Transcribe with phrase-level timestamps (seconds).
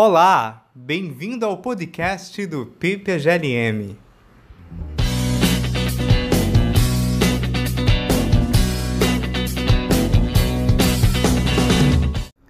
[0.00, 3.98] Olá, bem-vindo ao podcast do PPGLM.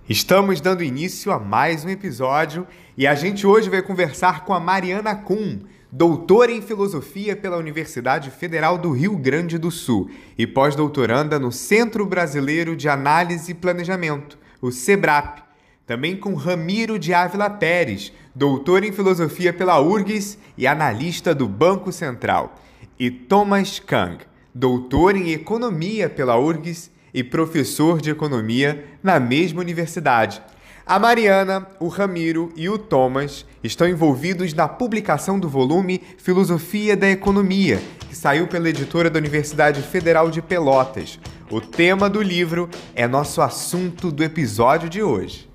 [0.06, 2.66] Estamos dando início a mais um episódio
[2.98, 5.60] e a gente hoje vai conversar com a Mariana Kuhn,
[5.90, 12.04] doutora em filosofia pela Universidade Federal do Rio Grande do Sul e pós-doutoranda no Centro
[12.04, 15.47] Brasileiro de Análise e Planejamento, o SEBRAP
[15.88, 21.90] também com Ramiro de Ávila Pérez, doutor em filosofia pela URGS e analista do Banco
[21.90, 22.56] Central,
[22.98, 24.18] e Thomas Kang,
[24.54, 30.42] doutor em economia pela URGS e professor de economia na mesma universidade.
[30.84, 37.08] A Mariana, o Ramiro e o Thomas estão envolvidos na publicação do volume Filosofia da
[37.08, 41.18] Economia, que saiu pela editora da Universidade Federal de Pelotas.
[41.50, 45.47] O tema do livro é nosso assunto do episódio de hoje.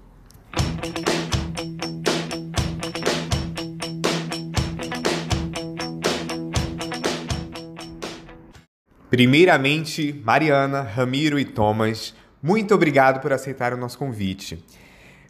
[9.13, 14.65] Primeiramente, Mariana, Ramiro e Thomas, muito obrigado por aceitar o nosso convite.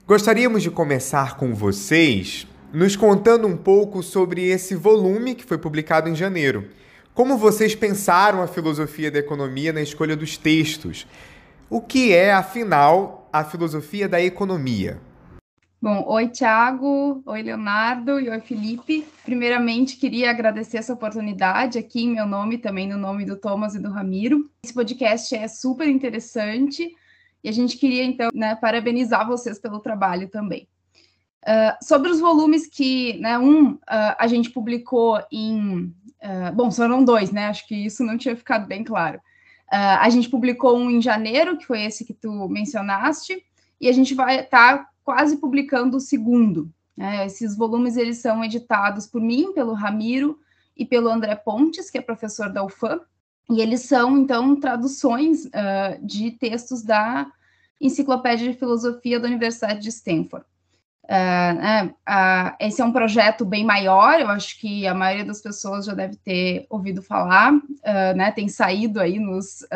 [0.07, 6.07] Gostaríamos de começar com vocês nos contando um pouco sobre esse volume que foi publicado
[6.07, 6.69] em janeiro.
[7.13, 11.05] Como vocês pensaram a filosofia da economia na escolha dos textos?
[11.69, 14.97] O que é, afinal, a filosofia da economia?
[15.83, 19.05] Bom, oi Tiago, oi Leonardo e oi Felipe.
[19.25, 23.79] Primeiramente, queria agradecer essa oportunidade aqui em meu nome, também no nome do Thomas e
[23.79, 24.49] do Ramiro.
[24.63, 26.89] Esse podcast é super interessante
[27.43, 30.69] e a gente queria, então, né, parabenizar vocês pelo trabalho também.
[31.45, 33.79] Uh, sobre os volumes que, né, um, uh,
[34.17, 35.93] a gente publicou em.
[36.23, 37.47] Uh, bom, foram dois, né?
[37.47, 39.19] Acho que isso não tinha ficado bem claro.
[39.69, 43.43] a gente publicou um em janeiro, que foi esse que tu mencionaste,
[43.81, 46.71] e a gente vai estar tá quase publicando o segundo.
[46.97, 50.39] É, esses volumes eles são editados por mim, pelo Ramiro
[50.77, 52.99] e pelo André Pontes, que é professor da UFAM,
[53.49, 57.27] e eles são, então, traduções uh, de textos da
[57.79, 60.45] Enciclopédia de Filosofia da Universidade de Stanford.
[61.03, 65.85] Uh, uh, esse é um projeto bem maior, eu acho que a maioria das pessoas
[65.85, 67.51] já deve ter ouvido falar,
[68.15, 69.67] né, tem saído aí nos,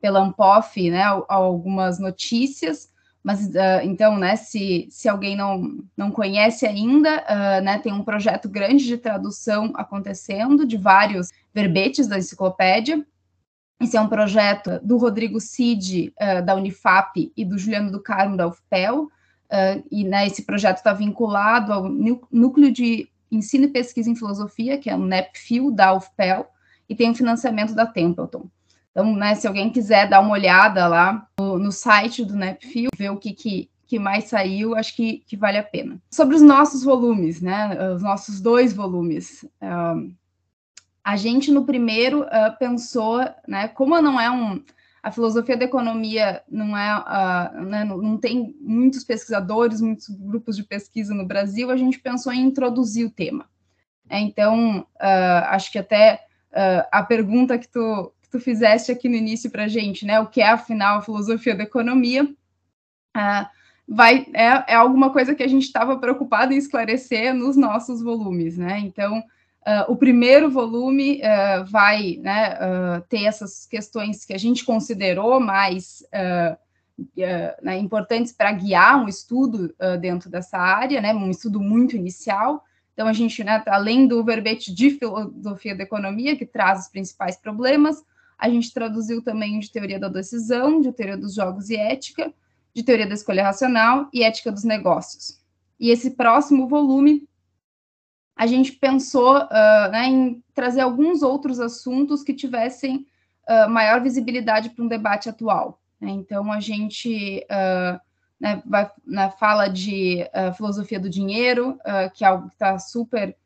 [0.00, 2.92] pela Ampof né, algumas notícias,
[3.24, 8.04] mas uh, então, né, se, se alguém não, não conhece ainda, uh, né, tem um
[8.04, 13.02] projeto grande de tradução acontecendo de vários verbetes da enciclopédia.
[13.80, 18.36] Esse é um projeto do Rodrigo Cid, uh, da Unifap, e do Juliano do Carmo,
[18.36, 19.08] da UFPEL,
[19.88, 24.90] e né, esse projeto está vinculado ao Núcleo de Ensino e Pesquisa em Filosofia, que
[24.90, 26.48] é o NEPFIL, da UFPEL,
[26.88, 28.48] e tem o financiamento da Templeton.
[28.94, 33.10] Então, né, se alguém quiser dar uma olhada lá no, no site do NEPFIL, ver
[33.10, 36.00] o que, que, que mais saiu, acho que, que, vale a pena.
[36.12, 40.14] Sobre os nossos volumes, né, os nossos dois volumes, uh,
[41.02, 43.18] a gente no primeiro uh, pensou,
[43.48, 44.62] né, como não é um,
[45.02, 50.62] a filosofia da economia não é, uh, né, não, tem muitos pesquisadores, muitos grupos de
[50.62, 53.46] pesquisa no Brasil, a gente pensou em introduzir o tema.
[54.08, 54.86] É, então,
[55.48, 56.26] acho que até
[56.92, 60.18] a pergunta que tu, tu fizeste aqui no início para gente, né?
[60.18, 62.24] O que é, afinal, a filosofia da economia.
[62.24, 63.46] Uh,
[63.86, 68.58] vai, é, é alguma coisa que a gente estava preocupado em esclarecer nos nossos volumes,
[68.58, 68.80] né?
[68.80, 74.64] Então, uh, o primeiro volume uh, vai né, uh, ter essas questões que a gente
[74.64, 76.02] considerou mais
[77.62, 81.14] né, importantes para guiar um estudo dentro dessa área, né?
[81.14, 82.64] Um estudo muito inicial.
[82.94, 87.36] Então, a gente, né, além do verbete de filosofia da economia, que traz os principais
[87.36, 88.02] problemas,
[88.38, 92.32] a gente traduziu também de teoria da decisão, de teoria dos jogos e ética,
[92.74, 95.40] de teoria da escolha racional e ética dos negócios.
[95.78, 97.28] E esse próximo volume,
[98.36, 103.06] a gente pensou uh, né, em trazer alguns outros assuntos que tivessem
[103.48, 105.80] uh, maior visibilidade para um debate atual.
[106.00, 106.10] Né?
[106.10, 108.00] Então, a gente uh,
[108.40, 111.78] né, vai, né, fala de filosofia do dinheiro,
[112.14, 113.36] que é algo que está super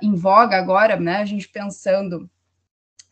[0.00, 1.16] em voga agora, né?
[1.16, 2.30] a gente pensando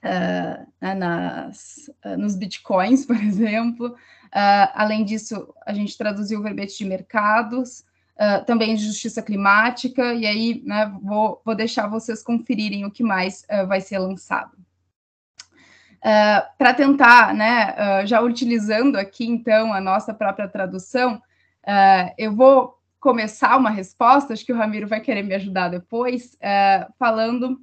[0.04, 3.88] uh, nas, uh, nos bitcoins, por exemplo.
[3.88, 7.84] Uh, além disso, a gente traduziu o verbete de mercados,
[8.46, 13.46] também de justiça climática, e aí né, vou, vou deixar vocês conferirem o que mais
[13.66, 14.58] vai ser lançado.
[16.58, 21.18] Para tentar, né, já utilizando aqui então a nossa própria tradução,
[22.18, 26.36] eu vou começar uma resposta, acho que o Ramiro vai querer me ajudar depois,
[26.98, 27.58] falando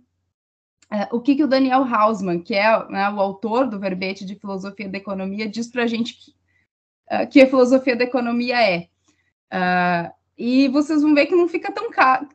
[1.11, 4.87] o que, que o Daniel Hausmann, que é né, o autor do verbete de filosofia
[4.87, 6.31] da economia, diz para a gente que,
[7.11, 8.87] uh, que, a filosofia da economia é.
[9.51, 11.89] Uh, e vocês vão ver que não fica tão,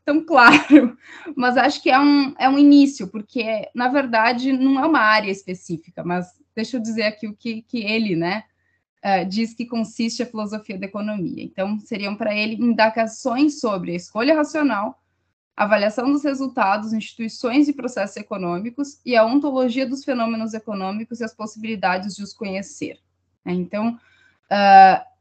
[0.05, 0.97] tão claro,
[1.35, 5.31] mas acho que é um, é um início, porque, na verdade, não é uma área
[5.31, 8.45] específica, mas deixa eu dizer aqui o que, que ele, né,
[9.03, 11.43] uh, diz que consiste a filosofia da economia.
[11.43, 15.02] Então, seriam para ele indagações sobre a escolha racional,
[15.63, 21.35] avaliação dos resultados, instituições e processos econômicos e a ontologia dos fenômenos econômicos e as
[21.35, 22.99] possibilidades de os conhecer.
[23.45, 23.99] Então,
[24.51, 25.13] uh,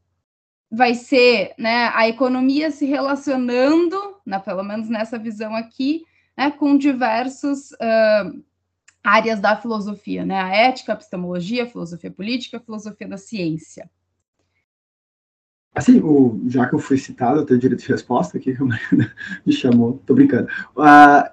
[0.71, 6.03] vai ser né, a economia se relacionando, né, pelo menos nessa visão aqui,
[6.37, 8.43] né, com diversas uh,
[9.03, 13.89] áreas da filosofia, né, a ética, a epistemologia, a filosofia política, a filosofia da ciência.
[15.73, 18.55] Assim, o, já que eu fui citado, eu tenho direito de resposta aqui,
[19.45, 20.49] me chamou, tô brincando.
[20.75, 21.29] Uh,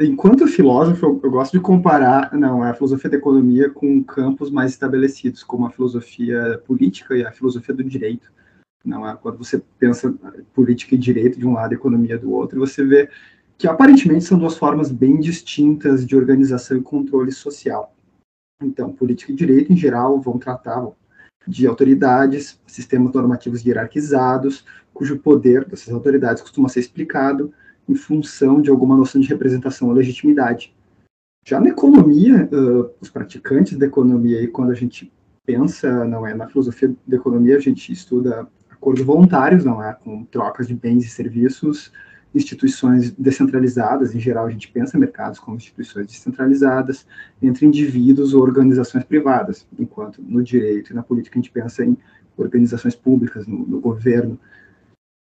[0.00, 4.72] enquanto filósofo, eu, eu, gosto de comparar não, a filosofia da economia com campos mais
[4.72, 8.32] estabelecidos, como a filosofia política e a filosofia do direito.
[8.84, 10.12] Não é quando você pensa
[10.52, 13.08] política e direito de um lado, economia do outro, você vê
[13.58, 17.94] que aparentemente são duas formas bem distintas de organização e controle social.
[18.62, 20.80] Então, política e direito em geral vão tratar
[21.46, 27.52] de autoridades, sistemas normativos hierarquizados, cujo poder dessas autoridades costuma ser explicado
[27.88, 30.74] em função de alguma noção de representação ou legitimidade.
[31.46, 35.12] Já na economia, uh, os praticantes da economia, e quando a gente
[35.44, 39.92] pensa, não é, na filosofia da economia, a gente estuda acordos voluntários, não é?
[39.94, 41.92] Com trocas de bens e serviços,
[42.34, 47.06] instituições descentralizadas, em geral a gente pensa mercados como instituições descentralizadas,
[47.40, 51.96] entre indivíduos ou organizações privadas, enquanto no direito e na política a gente pensa em
[52.36, 54.38] organizações públicas, no, no governo.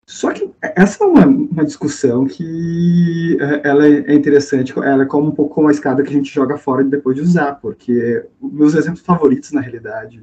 [0.07, 5.29] Só que essa é uma, uma, discussão que é, ela é interessante, ela é como
[5.29, 8.75] um pouco como a escada que a gente joga fora depois de usar, porque meus
[8.75, 10.23] exemplos favoritos, na realidade,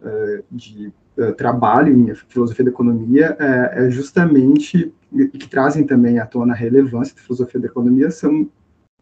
[0.00, 6.26] uh, de uh, trabalho em filosofia da economia uh, é justamente, que trazem também à
[6.26, 8.48] tona a relevância da filosofia da economia, são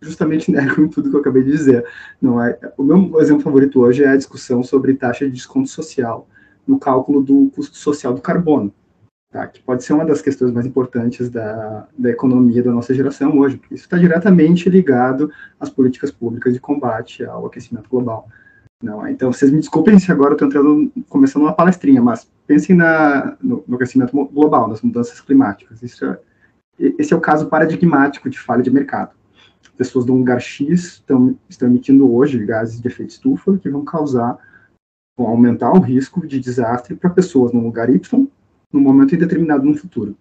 [0.01, 1.85] justamente negam em tudo que eu acabei de dizer.
[2.21, 6.29] Não é, o meu exemplo favorito hoje é a discussão sobre taxa de desconto social
[6.67, 8.73] no cálculo do custo social do carbono.
[9.31, 13.37] Tá, que pode ser uma das questões mais importantes da, da economia da nossa geração
[13.39, 18.27] hoje, porque isso está diretamente ligado às políticas públicas de combate ao aquecimento global.
[18.83, 22.77] Não, então, vocês me desculpem se agora eu estou entrando, começando uma palestrinha, mas pensem
[22.77, 25.83] na, no, no, aquecimento global, nas mudanças climáticas.
[25.83, 26.21] Isso é,
[26.79, 29.17] esse é o caso paradigmático de falha de mercado.
[29.77, 33.85] Pessoas de um lugar X estão, estão emitindo hoje gases de efeito estufa que vão
[33.85, 34.39] causar,
[35.17, 38.29] vão aumentar o risco de desastre para pessoas no lugar Y,
[38.73, 40.17] num momento indeterminado no futuro.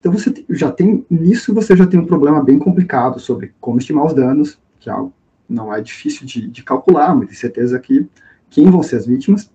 [0.00, 4.06] Então, você já tem, nisso você já tem um problema bem complicado sobre como estimar
[4.06, 5.12] os danos, que é algo
[5.48, 8.06] não é difícil de, de calcular, mas tenho certeza que
[8.50, 9.50] quem vão ser as vítimas,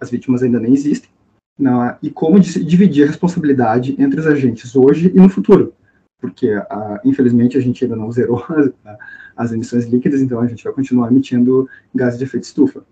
[0.00, 1.10] as vítimas ainda nem existem,
[1.58, 1.98] não é?
[2.02, 5.72] e como dividir a responsabilidade entre os agentes hoje e no futuro,
[6.20, 6.50] porque
[7.04, 8.70] infelizmente a gente ainda não zerou as,
[9.36, 12.84] as emissões líquidas, então a gente vai continuar emitindo gases de efeito estufa.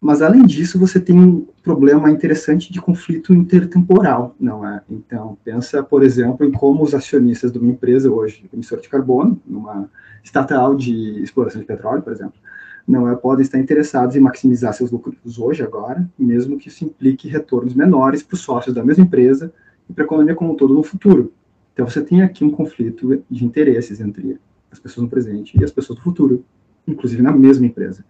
[0.00, 4.82] Mas, além disso, você tem um problema interessante de conflito intertemporal, não é?
[4.90, 9.40] Então, pensa, por exemplo, em como os acionistas de uma empresa hoje, emissora de carbono,
[9.46, 9.88] numa
[10.22, 12.38] estatal de exploração de petróleo, por exemplo,
[12.86, 17.26] não é, podem estar interessados em maximizar seus lucros hoje, agora, mesmo que isso implique
[17.26, 19.52] retornos menores para os sócios da mesma empresa
[19.88, 21.32] e para a economia como um todo no futuro.
[21.72, 24.38] Então, você tem aqui um conflito de interesses entre
[24.70, 26.44] as pessoas no presente e as pessoas do futuro,
[26.86, 28.04] inclusive na mesma empresa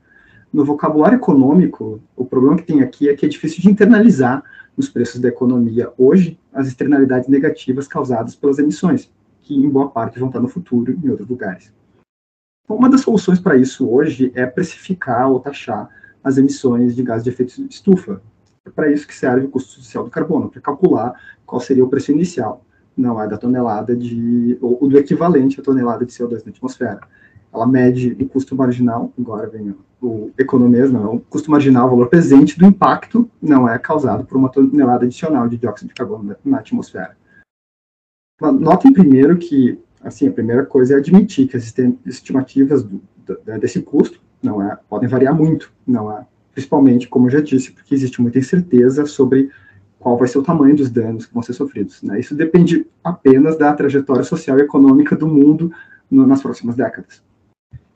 [0.53, 4.43] no vocabulário econômico, o problema que tem aqui é que é difícil de internalizar
[4.77, 9.11] nos preços da economia hoje as externalidades negativas causadas pelas emissões,
[9.43, 11.73] que em boa parte vão estar no futuro em outros lugares.
[12.69, 15.89] Uma das soluções para isso hoje é precificar ou taxar
[16.23, 18.21] as emissões de gás de efeito estufa.
[18.65, 21.89] É para isso que serve o custo social do carbono, para calcular qual seria o
[21.89, 22.65] preço inicial,
[22.97, 27.01] não é da tonelada de, ou do equivalente à tonelada de CO2 na atmosfera
[27.57, 32.09] ela mede o custo marginal, agora vem o economês, não, o custo marginal, o valor
[32.09, 36.59] presente do impacto não é causado por uma tonelada adicional de dióxido de carbono na
[36.59, 37.17] atmosfera.
[38.41, 43.81] Notem primeiro que, assim, a primeira coisa é admitir que as estimativas do, do, desse
[43.81, 48.21] custo não é, podem variar muito, não é, principalmente, como eu já disse, porque existe
[48.21, 49.51] muita incerteza sobre
[49.99, 52.03] qual vai ser o tamanho dos danos que vão ser sofridos.
[52.03, 52.21] Né?
[52.21, 55.73] Isso depende apenas da trajetória social e econômica do mundo
[56.11, 57.26] no, nas próximas décadas.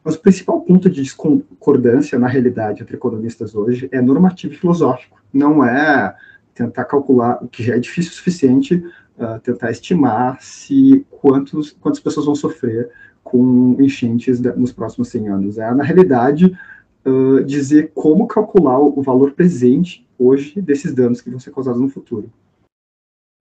[0.02, 5.20] Mas o principal ponto de discordância na realidade entre economistas hoje é normativo e filosófico.
[5.32, 6.16] Não é
[6.54, 12.00] tentar calcular o que já é difícil o suficiente, uh, tentar estimar se quantos, quantas
[12.00, 12.90] pessoas vão sofrer
[13.22, 15.58] com enchentes nos próximos 100 anos.
[15.58, 16.56] É, na realidade,
[17.06, 21.88] uh, dizer como calcular o valor presente hoje desses danos que vão ser causados no
[21.88, 22.30] futuro.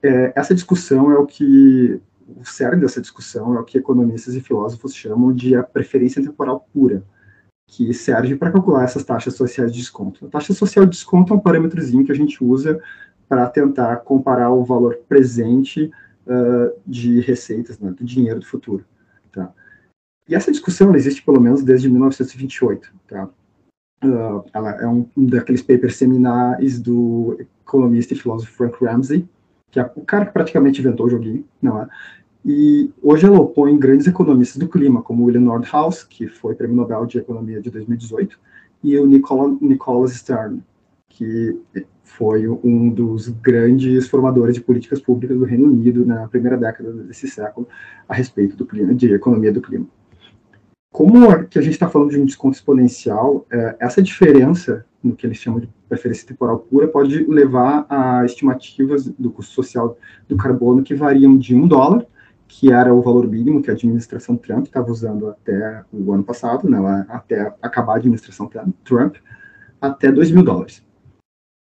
[0.03, 1.99] é, essa discussão é o que
[2.37, 6.67] o cerne dessa discussão é o que economistas e filósofos chamam de a preferência temporal
[6.73, 7.03] pura,
[7.67, 10.25] que serve para calcular essas taxas sociais de desconto.
[10.25, 12.81] A taxa social de desconto é um parâmetrozinho que a gente usa
[13.27, 15.91] para tentar comparar o valor presente
[16.25, 18.83] uh, de receitas, né, do dinheiro do futuro.
[19.31, 19.53] Tá?
[20.27, 22.91] E essa discussão existe pelo menos desde 1928.
[23.07, 23.29] Tá?
[24.03, 29.29] Uh, ela é um, um daqueles papers seminais do economista e filósofo Frank Ramsey,
[29.69, 31.87] que é o cara que praticamente inventou o joguinho, não é?
[32.45, 37.05] E hoje ela opõe grandes economistas do clima, como William Nordhaus, que foi prêmio Nobel
[37.05, 38.39] de Economia de 2018,
[38.83, 40.61] e o Nicola, Nicholas Stern,
[41.09, 41.57] que
[42.03, 47.27] foi um dos grandes formadores de políticas públicas do Reino Unido na primeira década desse
[47.27, 47.67] século
[48.07, 49.85] a respeito do clima, de economia do clima.
[50.91, 55.25] Como que a gente está falando de um desconto exponencial, é, essa diferença no que
[55.25, 60.83] eles chamam de preferência temporal pura pode levar a estimativas do custo social do carbono
[60.83, 62.05] que variam de um dólar,
[62.49, 66.67] que era o valor mínimo que a administração Trump estava usando até o ano passado,
[66.67, 68.49] né, até acabar a administração
[68.83, 69.17] Trump,
[69.79, 70.83] até 2 mil dólares.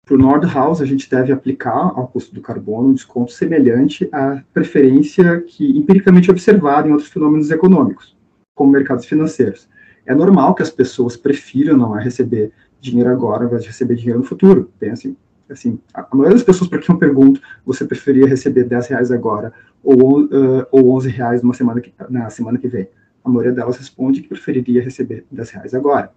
[0.06, 4.44] Para o Nordhaus, a gente deve aplicar ao custo do carbono um desconto semelhante à
[4.54, 8.16] preferência que empiricamente observada em outros fenômenos econômicos
[8.54, 9.68] como mercados financeiros.
[10.06, 13.96] É normal que as pessoas prefiram não é, receber dinheiro agora ao invés de receber
[13.96, 14.72] dinheiro no futuro.
[14.80, 15.18] Pensem,
[15.50, 19.54] assim, a maioria das pessoas para quem eu pergunto, você preferia receber 10 reais agora
[19.84, 22.88] ou, uh, ou 11 reais numa semana que, na semana que vem?
[23.24, 26.12] A maioria delas responde que preferiria receber 10 reais agora.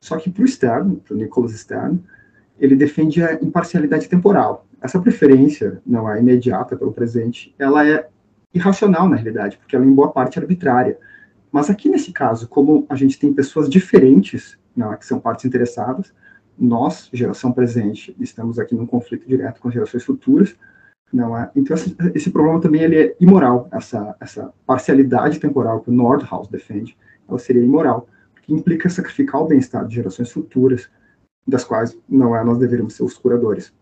[0.00, 2.02] Só que para o Stern, para o Nicholas Stern,
[2.58, 4.66] ele defende a imparcialidade temporal.
[4.80, 8.08] Essa preferência não é imediata pelo presente, ela é
[8.52, 10.98] irracional na realidade, porque ela é em boa parte arbitrária.
[11.50, 16.12] Mas aqui nesse caso, como a gente tem pessoas diferentes, né, que são partes interessadas,
[16.58, 20.56] nós, geração presente, estamos aqui num conflito direto com as gerações futuras,
[21.12, 21.50] não é?
[21.54, 21.76] Então
[22.14, 26.96] esse, problema também ele é imoral, essa essa parcialidade temporal que o Nordhaus defende,
[27.28, 30.88] ela seria imoral, porque implica sacrificar o bem-estar de gerações futuras,
[31.46, 33.72] das quais não é nós deveríamos ser os curadores.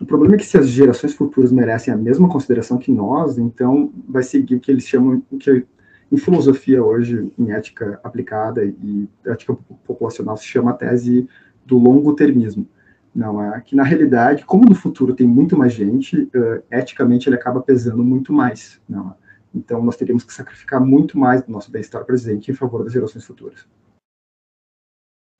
[0.00, 3.92] O problema é que se as gerações futuras merecem a mesma consideração que nós, então
[4.08, 5.64] vai seguir o que eles chamam, o que
[6.10, 9.54] em filosofia hoje, em ética aplicada e ética
[9.86, 11.28] populacional, se chama a tese
[11.64, 12.66] do longo termismo.
[13.14, 17.36] Não é que na realidade, como no futuro tem muito mais gente, uh, eticamente ele
[17.36, 18.80] acaba pesando muito mais.
[18.88, 19.14] Não é?
[19.54, 23.24] Então nós teríamos que sacrificar muito mais do nosso bem-estar presente em favor das gerações
[23.24, 23.66] futuras.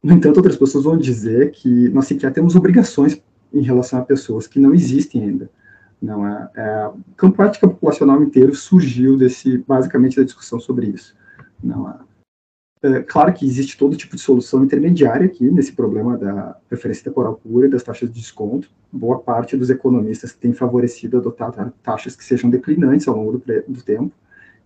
[0.03, 3.21] No entanto, outras pessoas vão dizer que nós sequer temos obrigações
[3.53, 5.51] em relação a pessoas que não existem ainda.
[6.05, 11.17] Não é, é, o campo ética populacional inteiro surgiu desse, basicamente, da discussão sobre isso.
[11.63, 11.95] Não é.
[12.83, 17.41] É, claro que existe todo tipo de solução intermediária aqui nesse problema da preferência temporal
[17.43, 18.71] pura e das taxas de desconto.
[18.93, 23.83] Boa parte dos economistas tem favorecido adotar taxas que sejam declinantes ao longo do, do
[23.83, 24.13] tempo.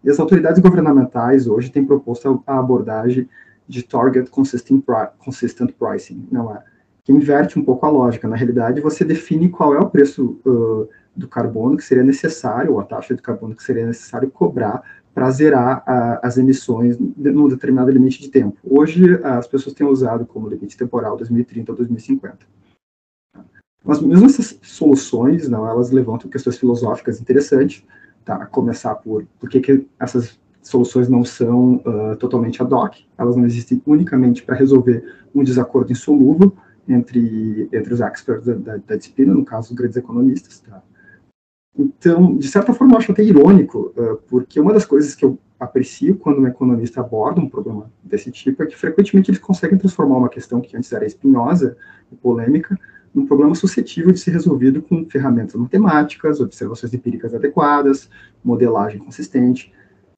[0.03, 3.29] E as autoridades governamentais hoje têm proposto a, abordagem
[3.69, 4.83] de Target Consistent,
[5.19, 6.65] consistent Pricing, não é?
[7.05, 8.29] que inverte um pouco a lógica.
[8.29, 10.87] Na realidade, você define qual é o preço uh,
[11.19, 14.83] do carbono que seria necessário, ou a taxa de carbono que seria necessário cobrar
[15.13, 18.57] para zerar a, as emissões num determinado limite de tempo.
[18.63, 22.39] Hoje, as pessoas têm usado como limite temporal 2030 ou 2050.
[23.85, 27.85] Mas mesmo essas soluções, não, elas levantam questões filosóficas interessantes,
[28.25, 28.37] tá?
[28.37, 33.35] A começar por por que, que essas soluções não são uh, totalmente ad hoc, elas
[33.35, 35.03] não existem unicamente para resolver
[35.35, 36.53] um desacordo insolúvel
[36.89, 40.83] entre, entre os experts da, da, da disciplina, no caso, os grandes economistas, tá?
[41.79, 45.39] Então, de certa forma, eu acho até irônico, uh, porque uma das coisas que eu
[45.61, 50.17] aprecio quando um economista aborda um problema desse tipo é que frequentemente eles conseguem transformar
[50.17, 51.77] uma questão que antes era espinhosa
[52.11, 52.77] e polêmica
[53.15, 58.11] num problema suscetível de ser resolvido com ferramentas matemáticas, observações empíricas adequadas,
[58.45, 59.73] modelagem consistente.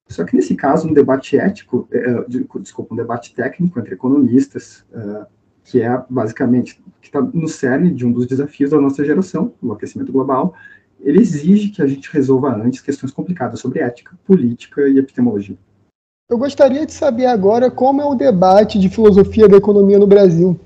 [0.07, 4.85] Só que nesse caso, um debate ético, uh, desculpa, um debate técnico entre economistas,
[5.63, 9.71] que é basicamente que está no cerne de um dos desafios da nossa geração, o
[9.71, 10.53] aquecimento global,
[11.03, 15.57] ele exige que a gente resolva antes questões complicadas sobre ética, política e epistemologia.
[16.29, 20.59] Eu gostaria de saber agora como é o debate de filosofia da economia no Brasil.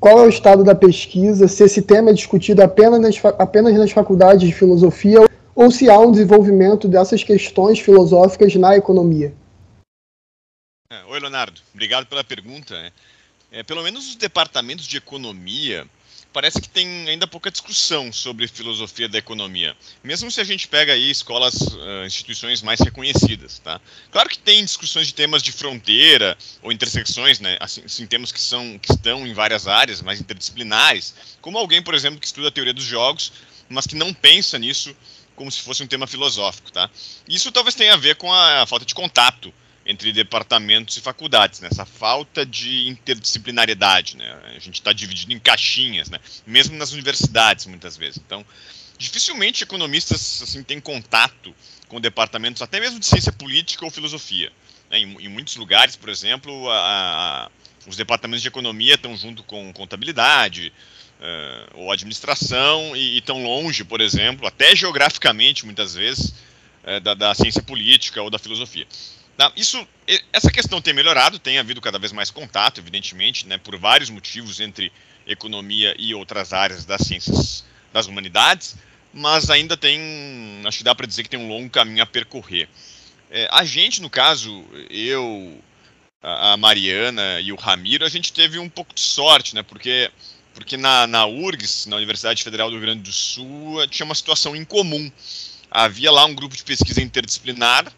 [0.00, 3.92] Qual é o estado da pesquisa, se esse tema é discutido apenas nas, apenas nas
[3.92, 5.20] faculdades de filosofia
[5.54, 9.34] ou se há um desenvolvimento dessas questões filosóficas na economia.
[10.90, 11.60] É, oi, Leonardo.
[11.72, 12.74] Obrigado pela pergunta.
[13.50, 15.86] É, pelo menos os departamentos de economia
[16.32, 20.92] parece que tem ainda pouca discussão sobre filosofia da economia, mesmo se a gente pega
[20.92, 21.54] aí escolas,
[22.06, 23.80] instituições mais reconhecidas, tá?
[24.10, 27.56] Claro que tem discussões de temas de fronteira ou intersecções, né?
[27.60, 31.94] Assim, assim temas que são que estão em várias áreas, mais interdisciplinares, como alguém, por
[31.94, 33.32] exemplo, que estuda a teoria dos jogos
[33.72, 34.94] mas que não pensa nisso
[35.34, 36.90] como se fosse um tema filosófico, tá?
[37.26, 39.52] Isso talvez tenha a ver com a falta de contato
[39.92, 41.68] entre departamentos e faculdades, né?
[41.70, 44.40] essa falta de interdisciplinariedade, né?
[44.56, 46.18] A gente está dividido em caixinhas, né?
[46.46, 48.18] Mesmo nas universidades, muitas vezes.
[48.24, 48.44] Então,
[48.96, 51.54] dificilmente economistas assim têm contato
[51.88, 54.50] com departamentos, até mesmo de ciência política ou filosofia.
[54.90, 55.00] Né?
[55.00, 56.78] Em, em, muitos lugares, por exemplo, a,
[57.44, 57.50] a,
[57.86, 60.72] os departamentos de economia estão junto com contabilidade
[61.20, 66.34] uh, ou administração e estão longe, por exemplo, até geograficamente, muitas vezes,
[66.82, 68.86] uh, da, da ciência política ou da filosofia.
[69.42, 69.52] Tá?
[69.56, 69.84] Isso,
[70.32, 74.60] essa questão tem melhorado, tem havido cada vez mais contato, evidentemente, né, por vários motivos
[74.60, 74.92] entre
[75.26, 78.76] economia e outras áreas das ciências das humanidades,
[79.12, 80.00] mas ainda tem,
[80.64, 82.68] acho que dá para dizer que tem um longo caminho a percorrer.
[83.32, 85.60] É, a gente, no caso, eu,
[86.22, 90.08] a Mariana e o Ramiro, a gente teve um pouco de sorte, né, porque,
[90.54, 94.54] porque na, na URGS, na Universidade Federal do Rio Grande do Sul, tinha uma situação
[94.54, 95.10] incomum.
[95.68, 97.92] Havia lá um grupo de pesquisa interdisciplinar,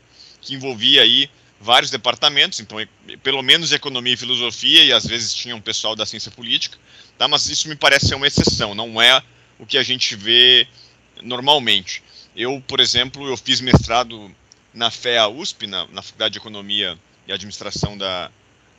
[0.44, 2.78] que envolvia aí vários departamentos, então
[3.22, 6.78] pelo menos economia e filosofia, e às vezes tinha um pessoal da ciência política,
[7.16, 7.26] tá?
[7.26, 9.22] mas isso me parece ser uma exceção, não é
[9.58, 10.68] o que a gente vê
[11.22, 12.02] normalmente.
[12.36, 14.34] Eu, por exemplo, eu fiz mestrado
[14.74, 18.30] na FEA USP, na, na Faculdade de Economia e Administração da,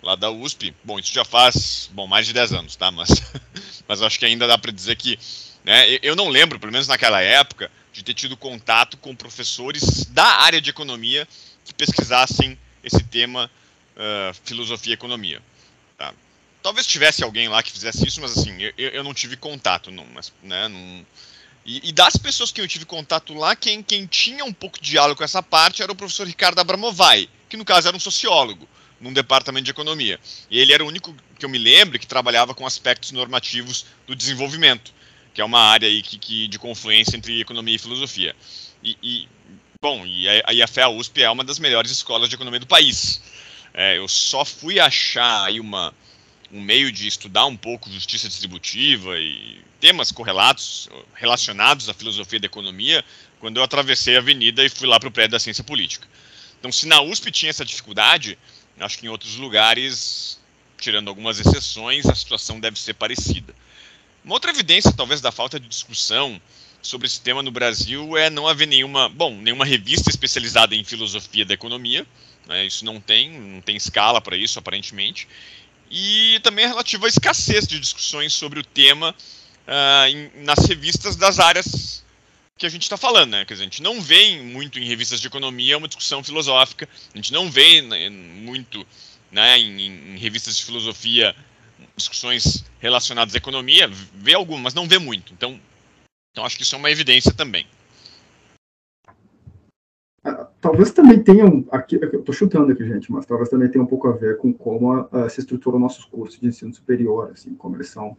[0.04, 0.74] lá da USP.
[0.84, 2.92] Bom, isso já faz bom, mais de 10 anos, tá?
[2.92, 3.10] Mas,
[3.88, 5.18] mas acho que ainda dá para dizer que.
[5.64, 10.26] Né, eu não lembro, pelo menos naquela época, de ter tido contato com professores da
[10.26, 11.28] área de economia
[11.66, 13.50] que pesquisassem esse tema
[13.96, 15.42] uh, filosofia e economia.
[15.98, 16.14] Tá?
[16.62, 20.06] Talvez tivesse alguém lá que fizesse isso, mas assim, eu, eu não tive contato, não,
[20.14, 21.06] mas, né, não...
[21.66, 24.92] E, e, das pessoas que eu tive contato lá, quem, quem tinha um pouco de
[24.92, 28.70] diálogo com essa parte era o professor Ricardo Abramovai, que no caso era um sociólogo,
[29.02, 30.20] num departamento de economia.
[30.50, 34.16] E ele era o único que eu me lembro que trabalhava com aspectos normativos do
[34.16, 34.94] desenvolvimento,
[35.34, 38.36] que é uma área aí que, que de confluência entre economia e filosofia.
[38.84, 39.28] E, e
[39.86, 43.22] Bom, e a, a FEA USP é uma das melhores escolas de economia do país.
[43.72, 45.94] É, eu só fui achar aí uma,
[46.52, 52.48] um meio de estudar um pouco justiça distributiva e temas correlatos, relacionados à filosofia da
[52.48, 53.06] economia,
[53.40, 56.08] quando eu atravessei a avenida e fui lá para o prédio da ciência política.
[56.58, 58.40] Então, se na USP tinha essa dificuldade,
[58.80, 60.40] acho que em outros lugares,
[60.80, 63.54] tirando algumas exceções, a situação deve ser parecida.
[64.24, 66.42] Uma outra evidência, talvez, da falta de discussão
[66.86, 71.44] sobre esse tema no Brasil é não haver nenhuma, bom, nenhuma revista especializada em filosofia
[71.44, 72.06] da economia,
[72.48, 75.28] né, isso não tem, não tem escala para isso aparentemente,
[75.90, 79.16] e também é relativo à escassez de discussões sobre o tema
[79.68, 82.04] uh, em, nas revistas das áreas
[82.58, 83.46] que a gente está falando, né?
[83.46, 87.18] Quer dizer, a gente não vê muito em revistas de economia uma discussão filosófica, a
[87.18, 88.88] gente não vê né, muito
[89.32, 91.36] né, em, em revistas de filosofia
[91.98, 95.34] discussões relacionadas à economia, vê algumas, mas não vê muito.
[95.34, 95.60] Então,
[96.36, 97.66] então acho que isso é uma evidência também.
[100.22, 103.88] Ah, talvez também tenha aqui, eu estou chutando aqui, gente, mas talvez também tenha um
[103.88, 107.78] pouco a ver com como uh, se estruturam nossos cursos de ensino superior, assim, como
[107.78, 108.18] eles são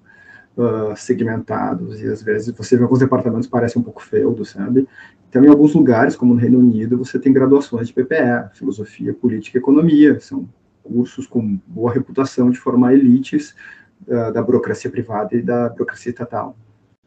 [0.57, 4.89] uh, segmentados, e às vezes você vê alguns departamentos parecem um pouco feudos, sabe?
[5.29, 9.59] Então, em alguns lugares, como no Reino Unido, você tem graduações de PPE, Filosofia, Política
[9.59, 10.49] e Economia, são
[10.83, 13.55] cursos com boa reputação de formar elites
[14.07, 16.57] uh, da burocracia privada e da burocracia estatal.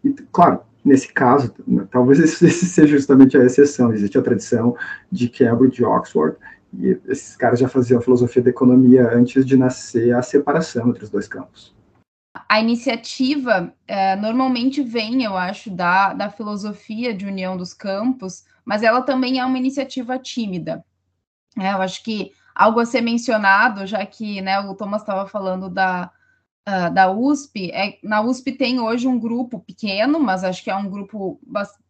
[0.04, 1.54] E, claro, nesse caso,
[1.92, 3.94] talvez esse, seja justamente a exceção.
[3.94, 4.76] Existe a tradição
[5.12, 6.38] de Cambridge de Oxford,
[6.74, 11.04] e esses caras já faziam a filosofia da economia antes de nascer a separação entre
[11.04, 11.76] os dois campos.
[12.48, 18.84] A iniciativa é, normalmente vem, eu acho, da, da filosofia de união dos campos, mas
[18.84, 20.84] ela também é uma iniciativa tímida.
[21.58, 25.70] É, eu acho que algo a ser mencionado, já que né, o Thomas estava falando
[25.70, 26.12] da,
[26.68, 30.76] uh, da USP, é, na USP tem hoje um grupo pequeno, mas acho que é
[30.76, 31.40] um grupo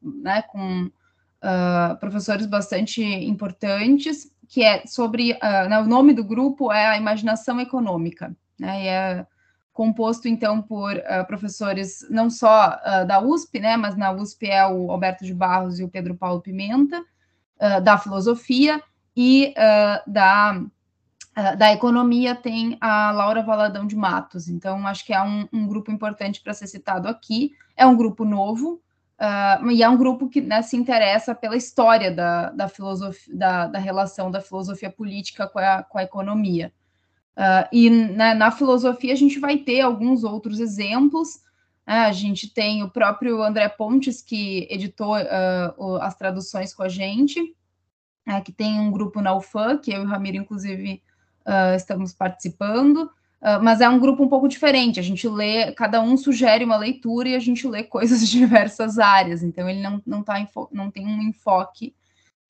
[0.01, 6.71] né, com uh, professores bastante importantes, que é sobre, uh, né, o nome do grupo
[6.71, 9.27] é a Imaginação Econômica, né, e é
[9.71, 12.75] composto, então, por professores não só
[13.07, 16.41] da USP, né, mas na USP é o Alberto de Barros e o Pedro Paulo
[16.41, 17.01] Pimenta,
[17.81, 18.83] da filosofia,
[19.15, 19.53] e
[20.05, 20.61] da
[21.57, 25.91] da economia tem a Laura Valadão de Matos, então acho que é um, um grupo
[25.91, 27.51] importante para ser citado aqui.
[27.75, 28.81] É um grupo novo
[29.19, 32.69] uh, e é um grupo que né, se interessa pela história da, da
[33.29, 36.73] da, da, relação da filosofia política com a, com a economia.
[37.37, 41.35] Uh, e né, na filosofia a gente vai ter alguns outros exemplos.
[41.87, 45.13] Uh, a gente tem o próprio André Pontes, que editou
[46.01, 47.55] as traduções com a gente,
[48.45, 51.01] que tem um grupo na UFAM, que eu e o Ramiro, inclusive,
[51.49, 53.09] uh, estamos participando.
[53.41, 54.99] Uh, mas é um grupo um pouco diferente.
[54.99, 58.99] A gente lê, cada um sugere uma leitura e a gente lê coisas de diversas
[58.99, 59.41] áreas.
[59.41, 61.95] Então ele não, não, tá não tem um enfoque.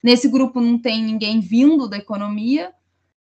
[0.04, 2.74] Nesse grupo não tem ninguém vindo da economia,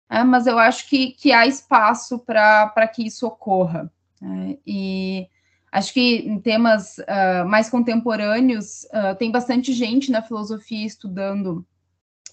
[0.09, 3.93] é, mas eu acho que, que há espaço para que isso ocorra.
[4.23, 5.29] É, e
[5.71, 11.67] acho que em temas uh, mais contemporâneos, uh, tem bastante gente na filosofia estudando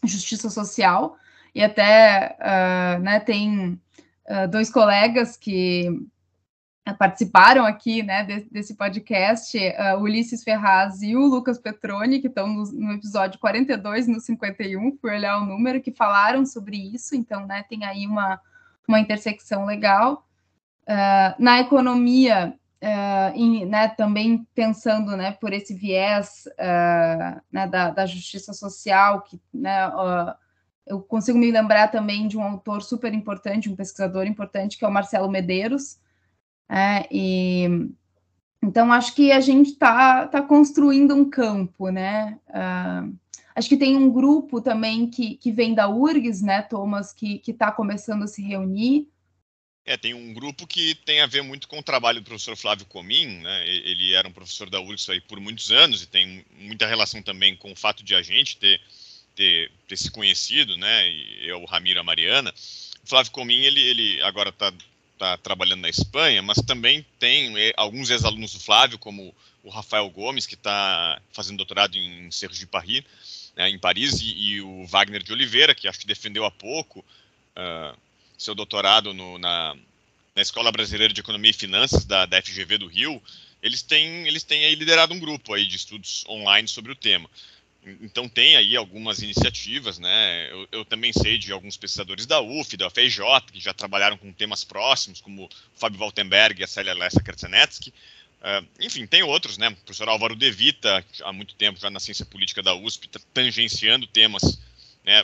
[0.03, 1.17] justiça social,
[1.55, 3.79] e até uh, né, tem
[4.27, 5.89] uh, dois colegas que
[6.99, 12.45] participaram aqui né, desse, desse podcast, uh, Ulisses Ferraz e o Lucas Petroni, que estão
[12.45, 17.15] no, no, episódio 42 e no 51, fui olhar o número, que falaram sobre isso,
[17.15, 18.39] então né, tem aí uma,
[18.87, 20.27] uma intersecção legal.
[20.83, 26.43] Uh, na economia, uh, em, né, também pensando né, por esse viés
[27.51, 29.87] né, da, da, justiça social, que né,
[30.86, 34.88] eu consigo me lembrar também de um autor super importante, um pesquisador importante, que é
[34.88, 35.98] o Marcelo Medeiros.
[36.69, 37.89] É, e
[38.62, 42.39] então acho que a gente está tá construindo um campo, né?
[42.50, 43.15] Uh,
[43.56, 47.71] acho que tem um grupo também que, que vem da URGS, né, Thomas, que está
[47.71, 49.08] começando a se reunir.
[49.88, 52.88] É, tem um grupo que tem a ver muito com o trabalho do professor Flávio
[52.88, 53.67] Comim, né?
[53.67, 57.56] Ele era um professor da URGS aí por muitos anos e tem muita relação também
[57.56, 58.82] com o fato de a gente ter
[59.36, 61.10] ter, ter se conhecido, né?
[61.10, 62.54] E eu, o Ramiro, a Mariana.
[63.04, 64.74] O Flávio Comim, ele, ele agora está
[65.17, 70.10] tá trabalhando na Espanha, mas também tem eh, alguns ex-alunos do Flávio, como o Rafael
[70.10, 73.04] Gomes, que está fazendo doutorado em de Paris,
[73.56, 77.00] né, em Paris, e, e, o Wagner de Oliveira, que acho que defendeu há pouco
[77.00, 77.98] uh,
[78.38, 79.76] seu doutorado no, na,
[80.36, 83.21] na Escola Brasileira de Economia e Finanças da, da FGV do Rio.
[83.62, 87.30] Eles têm, eles têm liderado um grupo aí de estudos online sobre o tema.
[88.02, 90.52] Então tem aí algumas iniciativas, né?
[90.52, 93.21] Eu, eu, também sei de alguns pesquisadores da UF, da UFJ,
[93.52, 97.93] que já trabalharam com temas próximos, como o Fábio Waltenberg e a Célia Lessa Kerzenetsky.
[98.41, 99.69] Uh, enfim, tem outros, né?
[99.69, 104.08] O professor Álvaro De Vita, há muito tempo já na ciência política da USP, tangenciando
[104.08, 104.60] temas,
[105.04, 105.24] né?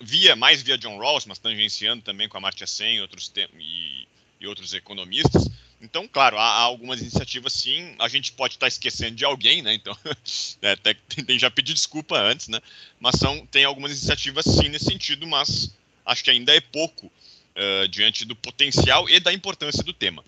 [0.00, 4.06] via, mais via John Rawls, mas tangenciando também com a Martia Sen e outros, e,
[4.40, 5.48] e outros economistas.
[5.80, 7.94] Então, claro, há, há, algumas iniciativas sim.
[7.98, 9.72] A gente pode estar esquecendo de alguém, né?
[9.74, 9.96] Então,
[10.60, 12.60] é, até tem já pedir desculpa antes, né?
[12.98, 17.88] Mas são, tem algumas iniciativas sim nesse sentido, mas acho que ainda é pouco uh,
[17.88, 20.22] diante do potencial e da importância do tema.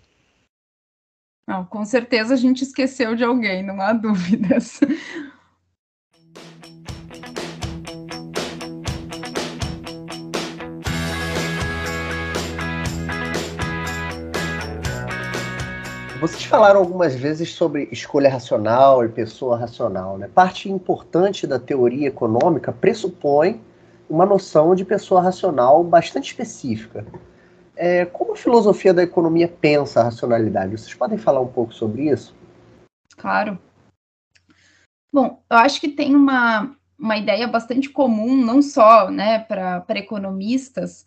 [1.47, 4.79] Não, com certeza a gente esqueceu de alguém, não há dúvidas.
[16.23, 20.17] Vocês falaram algumas vezes sobre escolha racional e pessoa racional.
[20.17, 20.29] Né?
[20.33, 23.59] Parte importante da teoria econômica pressupõe
[24.09, 27.05] uma noção de pessoa racional bastante específica.
[27.75, 30.77] É, como a filosofia da economia pensa a racionalidade?
[30.77, 32.33] Vocês podem falar um pouco sobre isso?
[33.17, 33.59] Claro.
[35.11, 41.03] Bom, eu acho que tem uma, uma ideia bastante comum, não só né, para economistas,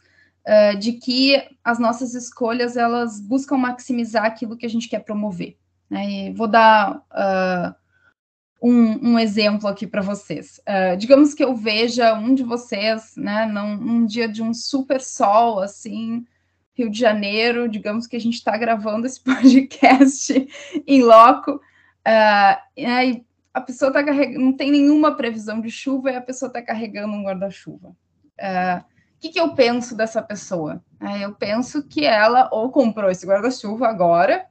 [0.47, 5.57] uh, de que as nossas escolhas elas buscam maximizar aquilo que a gente quer promover.
[5.89, 6.33] Né?
[6.33, 7.75] vou dar uh,
[8.61, 10.61] um, um, exemplo aqui para vocês.
[10.67, 15.01] Uh, digamos que eu veja um de vocês, né, num, num, dia de um super
[15.01, 16.25] sol, assim,
[16.75, 20.49] Rio de Janeiro, digamos que a gente está gravando esse podcast
[20.87, 26.17] em loco, uh, e a pessoa está carregando, não tem nenhuma previsão de chuva e
[26.17, 27.97] a pessoa está carregando um guarda-chuva.
[28.39, 30.83] Uh, o que, que eu penso dessa pessoa?
[31.01, 34.47] É, eu penso que ela ou comprou esse guarda-chuva agora,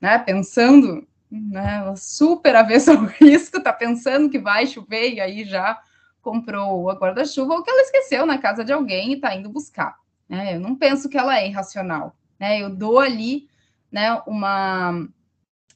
[0.00, 5.80] né, pensando, né, super avessa ao risco, tá pensando que vai chover e aí já
[6.22, 9.96] comprou o guarda-chuva, ou que ela esqueceu na casa de alguém e está indo buscar.
[10.28, 10.56] Né?
[10.56, 12.16] Eu não penso que ela é irracional.
[12.38, 12.60] Né?
[12.60, 13.48] Eu dou ali
[13.92, 14.92] né, uma.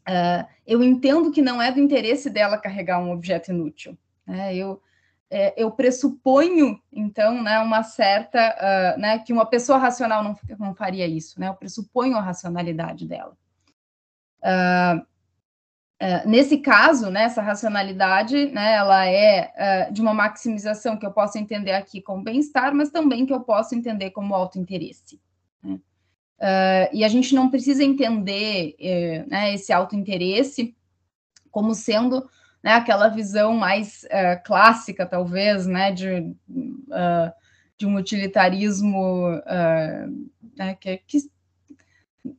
[0.09, 3.97] Uh, eu entendo que não é do interesse dela carregar um objeto inútil.
[4.27, 4.55] Né?
[4.57, 4.83] Eu,
[5.31, 10.75] é, eu pressuponho, então, né, uma certa, uh, né, que uma pessoa racional não, não
[10.75, 13.39] faria isso, né, eu pressuponho a racionalidade dela.
[14.43, 14.99] Uh,
[16.03, 21.39] uh, nesse caso, né, essa racionalidade, né, ela é de uma maximização que eu posso
[21.39, 25.21] entender aqui como bem-estar, mas também que eu posso entender como autointeresse.
[25.63, 25.79] Né?
[26.93, 30.75] e a gente não precisa entender eh, né, esse autointeresse
[31.51, 32.27] como sendo
[32.63, 37.33] né, aquela visão mais uh, clássica, talvez, né, de, uh,
[37.79, 41.19] de um utilitarismo uh, né, que, que,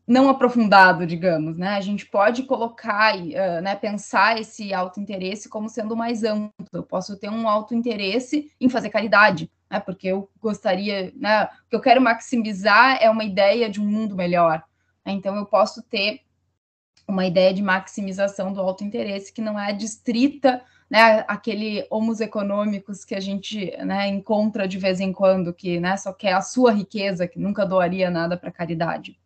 [0.07, 3.17] não aprofundado, digamos, né, a gente pode colocar,
[3.63, 8.91] né, pensar esse autointeresse como sendo mais amplo, eu posso ter um autointeresse em fazer
[8.91, 13.81] caridade, né, porque eu gostaria, né, o que eu quero maximizar é uma ideia de
[13.81, 14.63] um mundo melhor,
[15.03, 16.21] Então, eu posso ter
[17.11, 23.15] uma ideia de maximização do autointeresse que não é distrita, né, aquele homos econômicos que
[23.15, 27.27] a gente né, encontra de vez em quando, que né, só quer a sua riqueza,
[27.27, 29.17] que nunca doaria nada para caridade.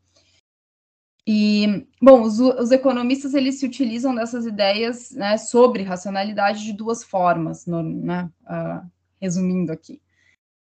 [1.28, 7.04] E, bom, os, os, economistas, eles se utilizam dessas ideias né, sobre racionalidade de duas
[7.04, 8.88] formas, no, né, uh,
[9.20, 10.00] resumindo aqui.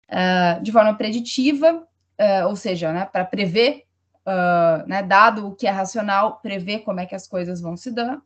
[0.09, 1.87] Uh, de forma preditiva,
[2.19, 3.84] uh, ou seja, né, para prever
[4.27, 7.91] uh, né, dado o que é racional, prever como é que as coisas vão se
[7.91, 8.21] dar,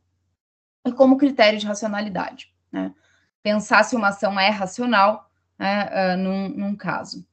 [0.87, 2.53] e como critério de racionalidade.
[2.73, 2.95] Né?
[3.43, 7.27] Pensar se uma ação é racional né, uh, num, num, caso.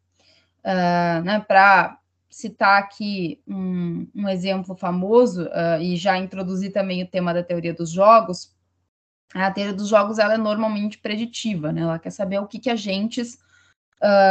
[0.59, 1.99] Uh, né, Para
[2.29, 5.47] citar aqui um, um exemplo famoso,
[5.79, 8.53] e já introduzir também o tema da teoria dos jogos,
[9.33, 11.81] a teoria dos jogos ela é normalmente preditiva, né?
[11.81, 13.37] ela quer saber o que, que agentes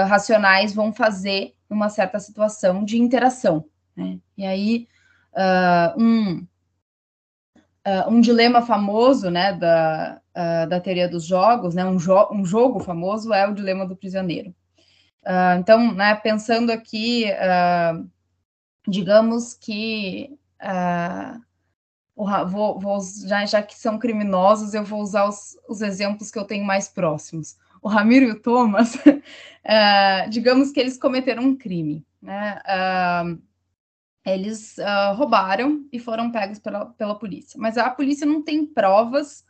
[0.07, 3.65] racionais vão fazer numa certa situação de interação.
[3.97, 4.19] Né?
[4.37, 4.89] E aí,
[5.35, 6.47] uh, um,
[7.87, 12.45] uh, um dilema famoso né, da, uh, da teoria dos jogos, né, um, jo um
[12.45, 14.55] jogo famoso é o dilema do prisioneiro.
[15.59, 17.27] então, né, pensando aqui,
[18.87, 20.39] digamos que
[22.17, 26.45] vou, vou, já, já que são criminosos, eu vou usar os, os exemplos que eu
[26.45, 27.57] tenho mais próximos.
[27.81, 28.97] O Ramiro e o Thomas,
[30.31, 32.05] digamos que eles cometeram um crime.
[32.21, 32.59] Né?
[32.65, 33.43] Uh,
[34.25, 37.59] eles uh, roubaram e foram pegos pela, pela polícia.
[37.61, 39.45] Mas a polícia não tem provas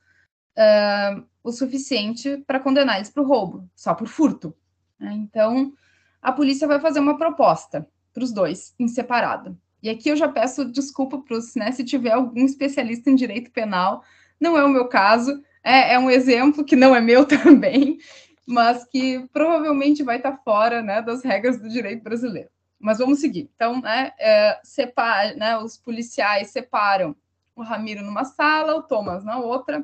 [0.58, 4.54] uh, o suficiente para condenar eles para o roubo, só por furto.
[4.98, 5.12] Né?
[5.14, 5.72] Então,
[6.20, 9.56] a polícia vai fazer uma proposta para os dois, em separado.
[9.82, 13.50] E aqui eu já peço desculpa para os, né, se tiver algum especialista em direito
[13.50, 14.02] penal,
[14.40, 17.98] não é o meu caso, é, é um exemplo que não é meu também,
[18.46, 22.48] mas que provavelmente vai estar fora né, das regras do direito brasileiro.
[22.84, 23.50] Mas vamos seguir.
[23.54, 27.16] Então, né, é, separa, né, os policiais separam
[27.56, 29.82] o Ramiro numa sala, o Thomas na outra,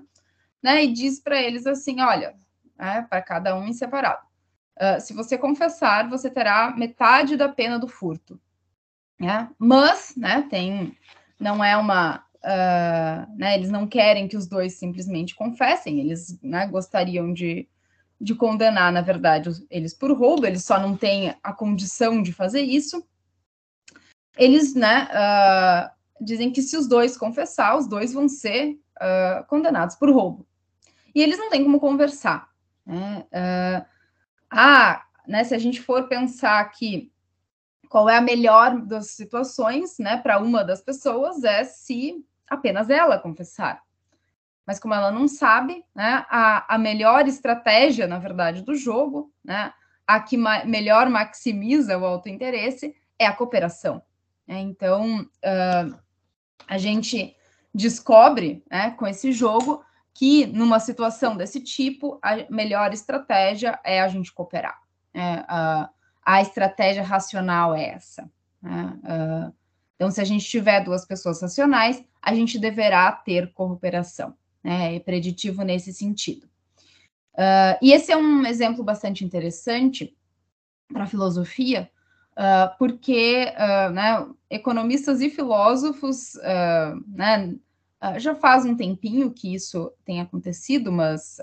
[0.62, 2.34] né, e diz para eles assim: olha,
[2.78, 4.20] né, para cada um em separado.
[4.76, 8.38] Uh, se você confessar, você terá metade da pena do furto.
[9.18, 9.48] Né?
[9.58, 10.94] Mas, né, tem,
[11.38, 16.66] não é uma, uh, né, eles não querem que os dois simplesmente confessem, eles né,
[16.66, 17.66] gostariam de
[18.20, 22.61] de condenar, na verdade, eles por roubo, eles só não têm a condição de fazer
[22.61, 23.02] isso.
[24.37, 25.90] Eles, né, uh,
[26.24, 30.46] dizem que se os dois confessar, os dois vão ser uh, condenados por roubo.
[31.14, 32.48] E eles não têm como conversar.
[32.85, 33.24] Né?
[33.33, 33.87] Uh,
[34.50, 37.11] ah, né, se a gente for pensar que
[37.88, 43.18] qual é a melhor das situações, né, para uma das pessoas é se apenas ela
[43.18, 43.83] confessar
[44.66, 49.72] mas como ela não sabe, né, a, a melhor estratégia, na verdade, do jogo, né,
[50.06, 54.02] a que ma melhor maximiza o autointeresse é a cooperação.
[54.46, 54.58] Né?
[54.60, 55.98] Então, uh,
[56.66, 57.36] a gente
[57.72, 64.08] descobre né, com esse jogo que numa situação desse tipo, a melhor estratégia é a
[64.08, 64.80] gente cooperar.
[65.14, 65.42] Né?
[65.42, 65.88] Uh,
[66.24, 68.28] a estratégia racional é essa.
[68.60, 68.98] Né?
[69.04, 69.54] Uh,
[69.94, 75.00] então, se a gente tiver duas pessoas racionais, a gente deverá ter cooperação né, é
[75.00, 76.50] preditivo nesse sentido.
[77.34, 80.14] Uh, e esse é um exemplo bastante interessante
[80.92, 81.90] para a filosofia,
[82.32, 86.34] uh, porque uh, né, economistas e filósofos
[87.06, 87.54] né,
[88.18, 91.38] já faz um tempinho que isso tem acontecido, mas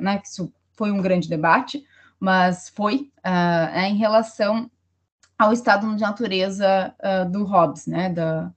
[0.00, 1.84] né, isso foi um grande debate,
[2.20, 4.70] mas foi é, em relação
[5.38, 6.94] ao estado de natureza
[7.30, 8.52] do Hobbes, né, da,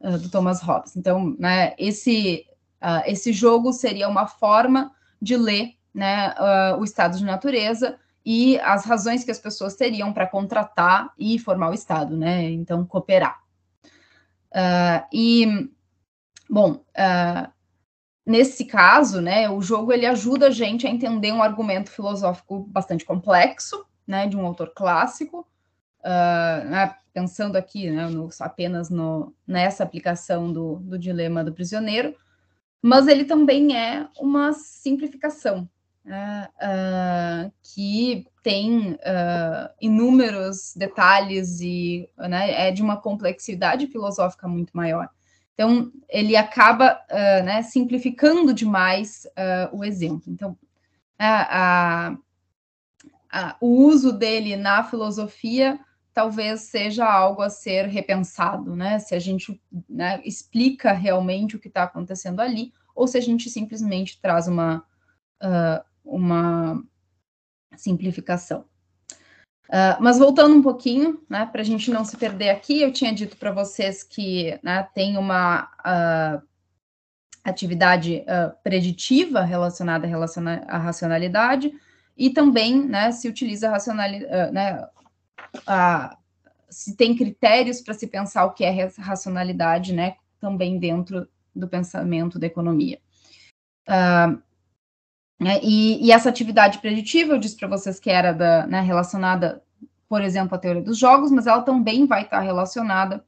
[0.00, 0.96] do Thomas Hobbes.
[0.96, 2.46] Então, né, esse
[2.84, 8.60] Uh, esse jogo seria uma forma de ler né, uh, o estado de natureza e
[8.60, 12.50] as razões que as pessoas teriam para contratar e formar o Estado, né?
[12.50, 13.38] Então, cooperar.
[14.50, 15.70] Uh, e,
[16.48, 16.82] bom,
[18.26, 23.04] nesse caso, né, o jogo ele ajuda a gente a entender um argumento filosófico bastante
[23.04, 25.46] complexo, né, de um autor clássico,
[26.02, 32.14] né, pensando aqui, né, no, apenas no, nessa aplicação do, do dilema do prisioneiro,
[32.86, 35.66] mas ele também é uma simplificação,
[36.04, 44.76] né, uh, que tem uh, inúmeros detalhes e né, é de uma complexidade filosófica muito
[44.76, 45.08] maior.
[45.54, 49.26] Então, ele acaba uh, né, simplificando demais
[49.72, 50.24] o exemplo.
[50.28, 50.54] Então,
[51.18, 52.18] a,
[53.62, 55.80] o uso dele na filosofia
[56.14, 59.00] talvez seja algo a ser repensado, né?
[59.00, 63.50] Se a gente né, explica realmente o que está acontecendo ali, ou se a gente
[63.50, 64.84] simplesmente traz uma,
[65.42, 66.80] uh, uma
[67.76, 68.64] simplificação.
[69.64, 73.12] Uh, mas voltando um pouquinho, né, para a gente não se perder aqui, eu tinha
[73.12, 76.42] dito para vocês que né, tem uma uh,
[77.42, 78.24] atividade
[78.62, 80.06] preditiva relacionada
[80.68, 81.74] à racionalidade
[82.16, 84.86] e também né, se utiliza racionalidade, né,
[86.68, 92.38] se tem critérios para se pensar o que é racionalidade, né, também dentro do pensamento
[92.38, 92.98] da economia.
[95.40, 99.62] Né, e, e, essa atividade preditiva, eu disse para vocês que era da, né, relacionada,
[100.08, 103.24] por exemplo, à teoria dos jogos, mas ela também vai estar relacionada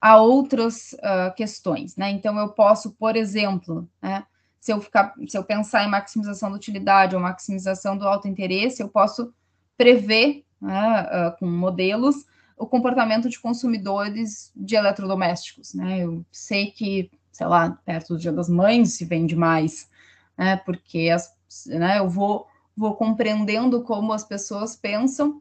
[0.00, 2.10] a outras uh, questões, né?
[2.10, 4.24] Então, eu posso, por exemplo, né,
[4.60, 8.82] se eu ficar, se eu pensar em maximização da utilidade ou maximização do alto interesse,
[8.82, 9.34] eu posso
[9.76, 12.24] prever né, uh, com modelos
[12.58, 15.98] o comportamento de consumidores de eletrodomésticos, né?
[15.98, 19.90] Eu sei que, sei lá, perto do Dia das Mães se vende mais,
[20.38, 20.56] né?
[20.56, 21.98] Porque as né?
[21.98, 25.40] Eu vou, vou compreendendo como as pessoas pensam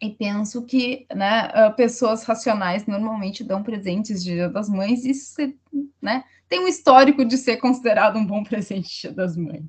[0.00, 5.10] e penso que né, ah, pessoas racionais normalmente dão presentes de Dia das Mães, e
[5.10, 5.34] isso
[6.02, 9.64] né, tem um histórico de ser considerado um bom presente de Dia das Mães.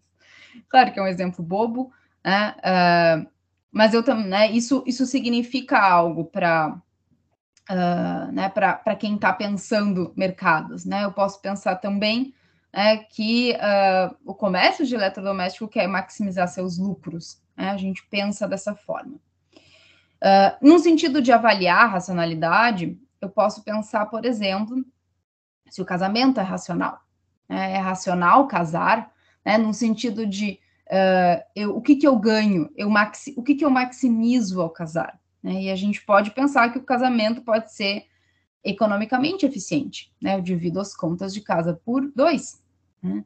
[0.68, 1.92] Claro que é um exemplo bobo,
[2.24, 3.35] né, uh,
[3.76, 6.82] mas eu também, né, isso, isso significa algo para
[7.70, 10.86] uh, né, para quem está pensando mercados.
[10.86, 11.04] Né?
[11.04, 12.34] Eu posso pensar também
[12.72, 17.42] é que uh, o comércio de eletrodoméstico quer maximizar seus lucros.
[17.58, 17.70] Né?
[17.70, 19.16] A gente pensa dessa forma.
[20.24, 24.86] Uh, num sentido de avaliar a racionalidade, eu posso pensar, por exemplo,
[25.70, 27.02] se o casamento é racional.
[27.50, 27.74] Né?
[27.74, 29.12] É racional casar,
[29.46, 29.58] né?
[29.58, 33.66] no sentido de uh, eu, o que, que eu ganho, eu maxi, o que, que
[33.66, 35.20] eu maximizo ao casar.
[35.42, 35.64] Né?
[35.64, 38.06] E a gente pode pensar que o casamento pode ser
[38.64, 40.12] economicamente eficiente.
[40.22, 40.36] Né?
[40.36, 42.62] Eu divido as contas de casa por dois.
[43.02, 43.24] Né?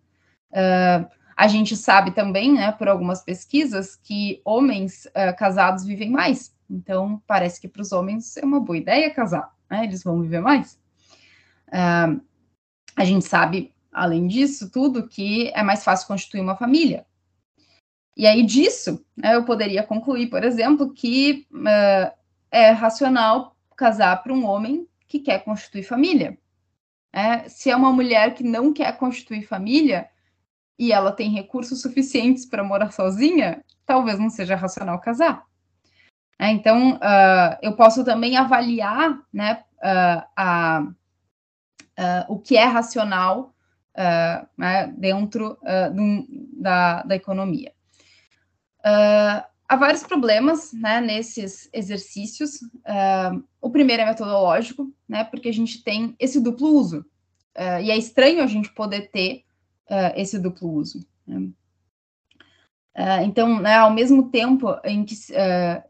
[0.52, 6.54] Uh, a gente sabe também, né, por algumas pesquisas, que homens uh, casados vivem mais.
[6.70, 9.86] Então, parece que para os homens é uma boa ideia casar, né?
[9.86, 10.78] Eles vão viver mais.
[11.70, 12.22] Uh,
[12.94, 17.06] a gente sabe, além disso tudo, que é mais fácil constituir uma família.
[18.16, 22.12] E aí, disso, né, eu poderia concluir, por exemplo, que uh,
[22.52, 26.38] é racional casar para um homem que quer constituir família.
[27.12, 30.08] É, se é uma mulher que não quer constituir família
[30.78, 35.46] e ela tem recursos suficientes para morar sozinha, talvez não seja racional casar.
[36.38, 40.84] É, então, uh, eu posso também avaliar né, uh, a,
[42.00, 43.54] uh, o que é racional
[44.58, 45.58] né, dentro
[46.54, 47.74] da, da economia.
[48.84, 52.60] Há vários problemas né, nesses exercícios.
[53.62, 57.06] o primeiro é metodológico, né, porque a gente tem esse duplo uso.
[57.60, 59.44] Uh, e é estranho a gente poder ter
[59.90, 61.06] uh, esse duplo uso.
[61.28, 61.50] Né?
[62.96, 65.16] Uh, então, né, ao mesmo tempo em que,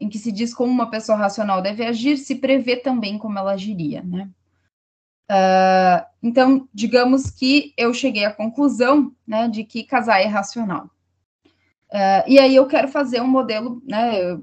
[0.00, 3.52] em que se diz como uma pessoa racional deve agir, se prevê também como ela
[3.52, 4.02] agiria.
[4.02, 4.28] Né?
[6.20, 10.90] então, digamos que eu cheguei à conclusão né, de que casar é racional.
[12.26, 14.38] E aí eu quero fazer um modelo, né,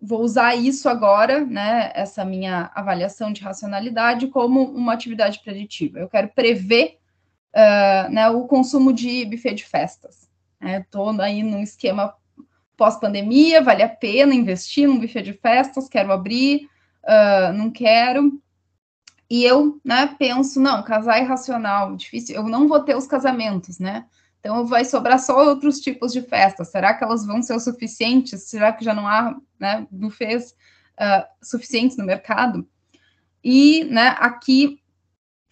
[0.00, 5.98] vou usar isso agora, né, essa minha avaliação de racionalidade, como uma atividade preditiva.
[5.98, 6.98] Eu quero prever
[7.54, 10.28] uh, né, o consumo de buffet de festas.
[10.62, 11.24] Estou né?
[11.24, 12.14] aí num esquema
[12.76, 16.68] pós-pandemia, vale a pena investir num buffet de festas, quero abrir,
[17.04, 18.40] uh, não quero.
[19.28, 23.78] E eu né, penso, não, casar é racional, difícil, eu não vou ter os casamentos,
[23.78, 24.06] né?
[24.40, 26.68] Então, vai sobrar só outros tipos de festas.
[26.68, 28.44] Será que elas vão ser o suficientes?
[28.44, 30.54] Será que já não há né, buffets
[30.98, 32.66] uh, suficientes no mercado?
[33.44, 34.80] E né, aqui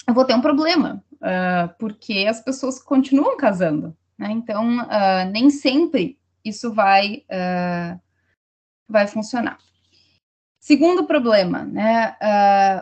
[0.07, 3.94] eu vou ter um problema, uh, porque as pessoas continuam casando.
[4.16, 4.31] Né?
[4.31, 7.24] Então, uh, nem sempre isso vai,
[8.88, 9.59] vai funcionar.
[10.59, 12.16] Segundo problema, né,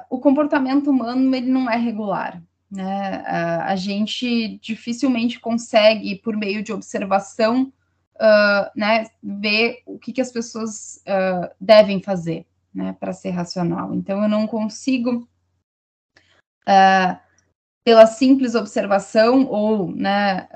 [0.08, 2.40] o comportamento humano ele não é regular.
[2.70, 3.22] Né?
[3.62, 7.72] A gente dificilmente consegue, por meio de observação,
[8.16, 13.94] uh, né, ver o que, que as pessoas uh, devem fazer né, para ser racional.
[13.94, 15.28] Então, eu não consigo,
[16.68, 17.18] uh,
[17.84, 20.48] pela simples observação ou né,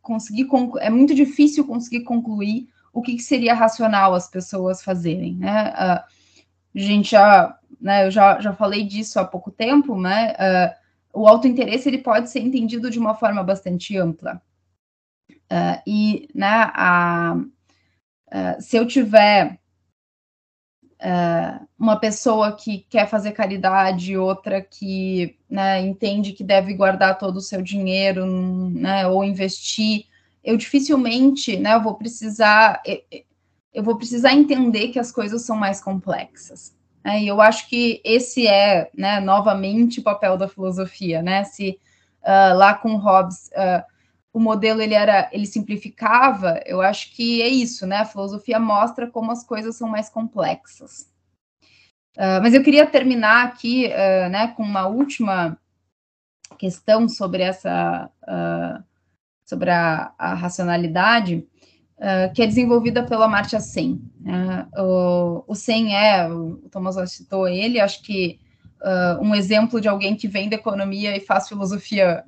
[0.00, 0.46] conseguir.
[0.78, 5.34] É muito difícil conseguir concluir o que, que seria racional as pessoas fazerem.
[5.34, 5.72] Né?
[5.76, 6.06] a
[6.74, 11.88] gente já né, eu já, já falei disso há pouco tempo, né, uh, o autointeresse
[11.88, 14.40] ele pode ser entendido de uma forma bastante ampla.
[15.30, 19.58] Uh, e né, a, uh, se eu tiver
[21.78, 27.40] uma pessoa que quer fazer caridade, outra que né, entende que deve guardar todo o
[27.40, 30.06] seu dinheiro né, ou investir,
[30.42, 32.82] eu dificilmente né, eu vou precisar
[33.72, 36.76] eu vou precisar entender que as coisas são mais complexas.
[37.04, 37.22] Né?
[37.22, 41.44] E eu acho que esse é, né, novamente, o papel da filosofia, né?
[41.44, 41.78] Se
[42.22, 43.82] uh, lá com Hobbes uh,
[44.32, 47.98] o modelo ele era, ele simplificava, eu acho que é isso, né?
[47.98, 51.08] A filosofia mostra como as coisas são mais complexas.
[52.16, 53.88] Uh, mas eu queria terminar aqui,
[54.30, 55.56] né, com uma última
[56.58, 58.10] questão sobre essa,
[59.44, 61.46] sobre a, a racionalidade
[61.98, 64.00] uh, que é desenvolvida pela Amartya Sen.
[64.20, 68.38] Uh, o, o Sen é, o Thomas citou ele, acho que
[68.82, 72.24] uh, um exemplo de alguém que vem da economia e faz filosofia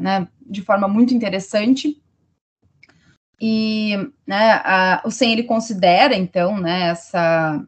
[0.00, 2.00] né, de forma muito interessante.
[3.40, 7.60] E né, a, o Sen ele considera, então, né, essa,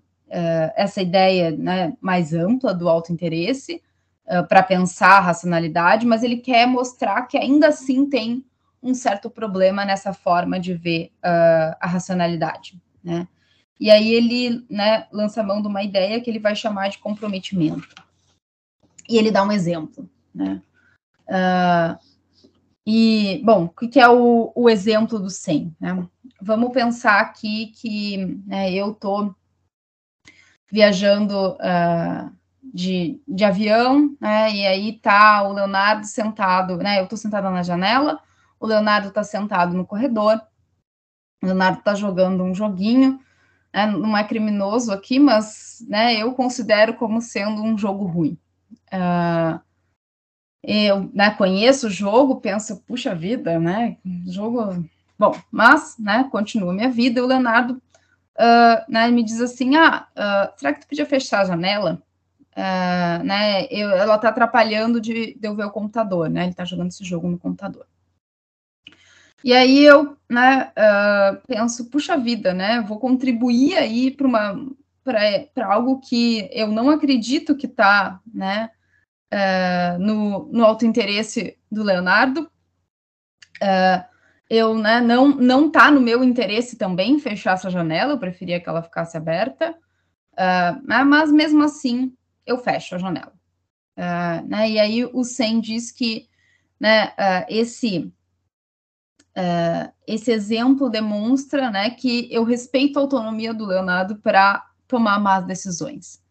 [0.76, 3.82] essa ideia né, mais ampla do autointeresse
[4.26, 8.44] uh, para pensar a racionalidade, mas ele quer mostrar que ainda assim tem
[8.84, 13.26] um certo problema nessa forma de ver uh, a racionalidade, né?
[13.80, 17.88] E aí ele né, lança mão de uma ideia que ele vai chamar de comprometimento.
[19.08, 20.62] E ele dá um exemplo, né?
[21.26, 21.98] Uh,
[22.86, 25.74] e, bom, o que é o, o exemplo do 100?
[25.80, 26.06] Né?
[26.40, 29.34] Vamos pensar aqui que né, eu estou
[30.70, 32.30] viajando uh,
[32.62, 37.62] de, de avião, né, e aí tá o Leonardo sentado, né, eu estou sentada na
[37.62, 38.20] janela,
[38.58, 40.40] o Leonardo está sentado no corredor.
[41.42, 43.20] O Leonardo está jogando um joguinho.
[43.72, 43.86] Né?
[43.86, 48.38] Não é criminoso aqui, mas né, eu considero como sendo um jogo ruim.
[48.92, 49.60] Uh,
[50.62, 53.98] eu né, conheço o jogo, penso, puxa vida, né?
[54.26, 54.84] Jogo.
[55.18, 57.20] Bom, mas, né, continua minha vida.
[57.20, 61.42] E o Leonardo uh, né, me diz assim: ah, uh, será que tu podia fechar
[61.42, 62.02] a janela?
[62.56, 66.42] Uh, né, eu, ela está atrapalhando de, de, eu ver o computador, né?
[66.42, 67.86] Ele está jogando esse jogo no computador.
[69.44, 72.80] E aí eu né, uh, penso, puxa vida, né?
[72.80, 74.74] Vou contribuir aí para uma
[75.04, 78.70] para algo que eu não acredito que está né,
[79.30, 82.50] uh, no, no autointeresse do Leonardo.
[83.62, 84.02] Uh,
[84.48, 88.68] eu né, não não está no meu interesse também fechar essa janela, eu preferia que
[88.68, 92.16] ela ficasse aberta, uh, mas mesmo assim
[92.46, 93.34] eu fecho a janela.
[93.98, 96.28] Uh, né, e aí o Sen diz que
[96.80, 98.10] né, uh, esse
[99.36, 105.44] Uh, esse exemplo demonstra né, que eu respeito a autonomia do Leonardo para tomar más
[105.44, 106.22] decisões.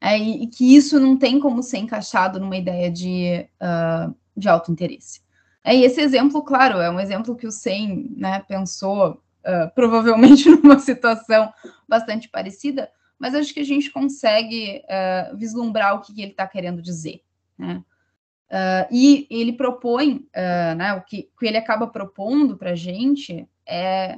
[0.00, 4.48] É, e, e, que isso não tem como ser encaixado numa ideia de, uh, de
[4.48, 5.20] auto-interesse.
[5.62, 10.48] É, e esse exemplo, claro, é um exemplo que o Sen né, pensou uh, provavelmente
[10.50, 11.52] numa situação
[11.86, 14.82] bastante parecida, mas acho que a gente consegue
[15.36, 17.20] vislumbrar o que, que ele está querendo dizer.
[17.58, 17.84] Né?
[18.50, 23.48] Uh, e ele propõe, uh, né, o que, que, ele acaba propondo para a gente
[23.64, 24.16] é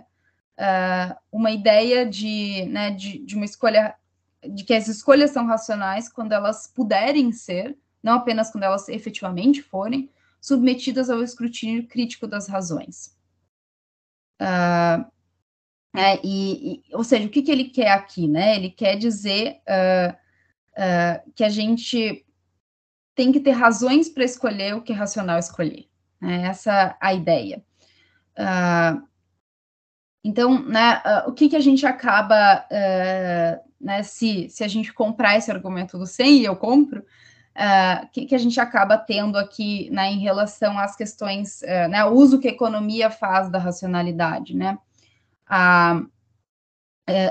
[0.58, 3.94] uh, uma ideia de, né, de, de, uma escolha,
[4.42, 9.60] de que as escolhas são racionais quando elas puderem ser, não apenas quando elas efetivamente
[9.60, 10.08] forem,
[10.40, 13.14] submetidas ao escrutínio crítico das razões.
[15.94, 18.26] É, e, e, ou seja, o que, que ele quer aqui?
[18.26, 18.56] Né?
[18.56, 19.60] Ele quer dizer
[21.36, 22.24] que a gente
[23.14, 25.86] tem que ter razões para escolher o que é racional escolher.
[26.20, 26.46] Né?
[26.46, 27.62] Essa é a ideia.
[28.38, 29.02] Uh,
[30.24, 34.92] então, né, uh, o que, que a gente acaba, uh, né, se, se a gente
[34.92, 37.04] comprar esse argumento do 100 e eu compro,
[38.02, 41.60] o que, que a gente acaba tendo aqui né, em relação às questões,
[41.90, 44.78] né, o uso que a economia faz da racionalidade, né?
[45.50, 46.12] É,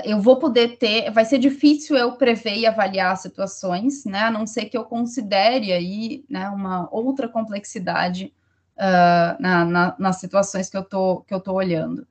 [0.04, 4.46] eu vou poder ter, vai ser difícil eu prever e avaliar situações, né, a não
[4.46, 8.32] ser que eu considere aí, né, uma outra complexidade
[8.76, 12.06] uh, na, na, nas situações que eu tô, que eu tô olhando.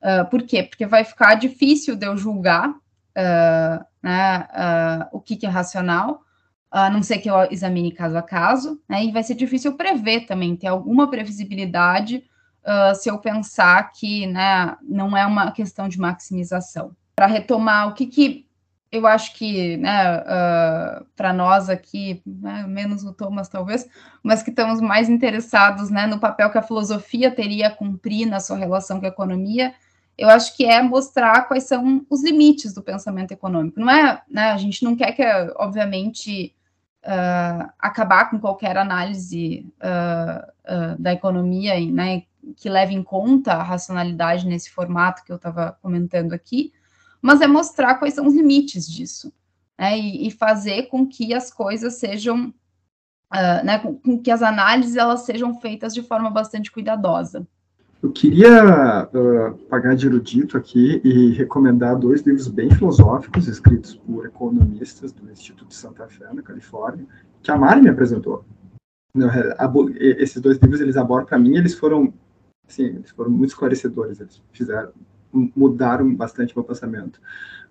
[0.00, 0.62] Uh, por quê?
[0.62, 4.48] Porque vai ficar difícil de eu julgar uh, né,
[5.12, 6.22] o que, que, é racional,
[6.70, 10.26] a não ser que eu examine caso a caso, né, e vai ser difícil prever
[10.26, 12.24] também, ter alguma previsibilidade
[12.94, 18.06] se eu pensar que né, não é uma questão de maximização para retomar o que,
[18.06, 18.50] que
[18.90, 23.88] eu acho que, né, uh, para nós aqui, né, menos o Thomas talvez,
[24.22, 28.40] mas que estamos mais interessados, né, no papel que a filosofia teria a cumprir na
[28.40, 29.72] sua relação com a economia,
[30.18, 33.78] eu acho que é mostrar quais são os limites do pensamento econômico.
[33.80, 35.22] Não é, né, a gente não quer que,
[35.56, 36.54] obviamente,
[37.04, 42.24] uh, acabar com qualquer análise uh, da economia, né,
[42.56, 46.72] que leve em conta a racionalidade nesse formato que eu estava comentando aqui,
[47.20, 49.32] mas é mostrar quais são os limites disso,
[49.78, 52.48] né, e, e fazer com que as coisas sejam,
[53.32, 57.46] uh, né, com, com, que as análises elas sejam feitas de forma bastante cuidadosa.
[58.02, 64.24] Eu queria uh, pagar de erudito aqui e recomendar dois livros bem filosóficos, escritos por
[64.24, 67.06] economistas do Instituto de Santa Fé, na Califórnia,
[67.42, 68.42] que a Mari me apresentou.
[69.98, 72.14] Esses dois livros, eles abordam, para mim, eles foram,
[72.66, 74.92] assim, eles foram muito esclarecedores, eles fizeram,
[75.32, 77.20] mudaram bastante meu pensamento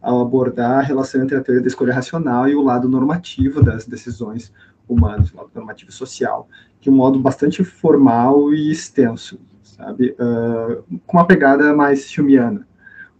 [0.02, 3.86] ao abordar a relação entre a teoria da escolha racional e o lado normativo das
[3.86, 4.54] decisões
[4.88, 6.48] humanas, o lado normativo social,
[6.80, 9.40] de um modo bastante formal e extenso
[9.80, 10.16] sabe?
[10.20, 12.68] Uh, com uma pegada mais chumiana.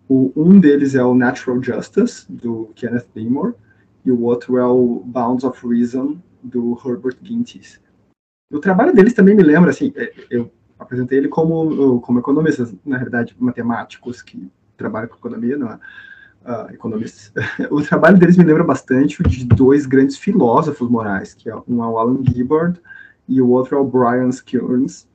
[0.08, 3.54] O, um deles é o Natural Justice, do Kenneth Beamore,
[4.06, 7.80] e o outro é o Bounds of Reason, do Herbert Gintis.
[8.52, 12.98] O trabalho deles também me lembra, assim, é, eu apresentei ele como, como economistas, na
[12.98, 15.80] verdade, matemáticos que trabalham com economia, não é?
[16.42, 17.34] Uh, economistas.
[17.70, 21.84] o trabalho deles me lembra bastante o de dois grandes filósofos morais, que é um
[21.84, 22.82] é o Alan Gibbard
[23.28, 25.08] e o outro é o Brian Kearns,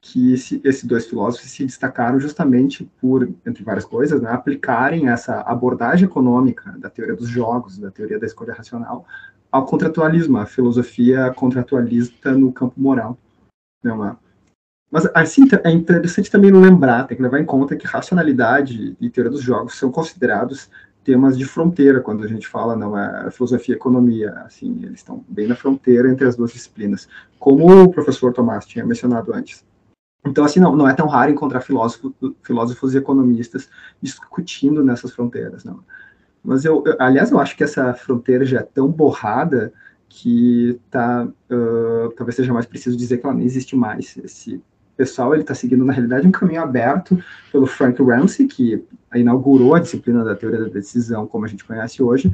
[0.00, 5.40] que esse, esses dois filósofos se destacaram justamente por, entre várias coisas, né, aplicarem essa
[5.40, 9.06] abordagem econômica da teoria dos jogos, da teoria da escolha racional,
[9.50, 13.18] ao contratualismo, a filosofia contratualista no campo moral.
[13.82, 14.16] Né,
[14.90, 19.30] mas, assim, é interessante também lembrar, tem que levar em conta que racionalidade e teoria
[19.30, 20.70] dos jogos são considerados
[21.04, 25.24] temas de fronteira quando a gente fala não é filosofia e economia assim eles estão
[25.26, 27.08] bem na fronteira entre as duas disciplinas
[27.38, 29.64] como o professor Tomás tinha mencionado antes
[30.26, 33.68] então, assim, não, não é tão raro encontrar filósofos e economistas
[34.00, 35.80] discutindo nessas fronteiras, não.
[36.42, 39.72] Mas, eu, eu, aliás, eu acho que essa fronteira já é tão borrada
[40.08, 44.16] que tá, uh, talvez seja mais preciso dizer que ela nem existe mais.
[44.18, 44.62] Esse
[44.98, 47.18] pessoal, ele está seguindo, na realidade, um caminho aberto
[47.50, 48.84] pelo Frank Ramsey, que
[49.14, 52.30] inaugurou a disciplina da teoria da decisão, como a gente conhece hoje.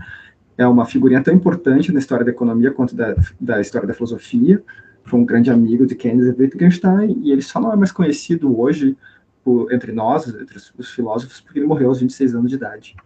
[0.58, 4.62] É uma figurinha tão importante na história da economia quanto da, da história da filosofia
[5.04, 8.96] foi um grande amigo de Keynes Wittgenstein, e ele só não é mais conhecido hoje
[9.44, 12.96] por, entre nós, entre os filósofos, porque ele morreu aos 26 anos de idade.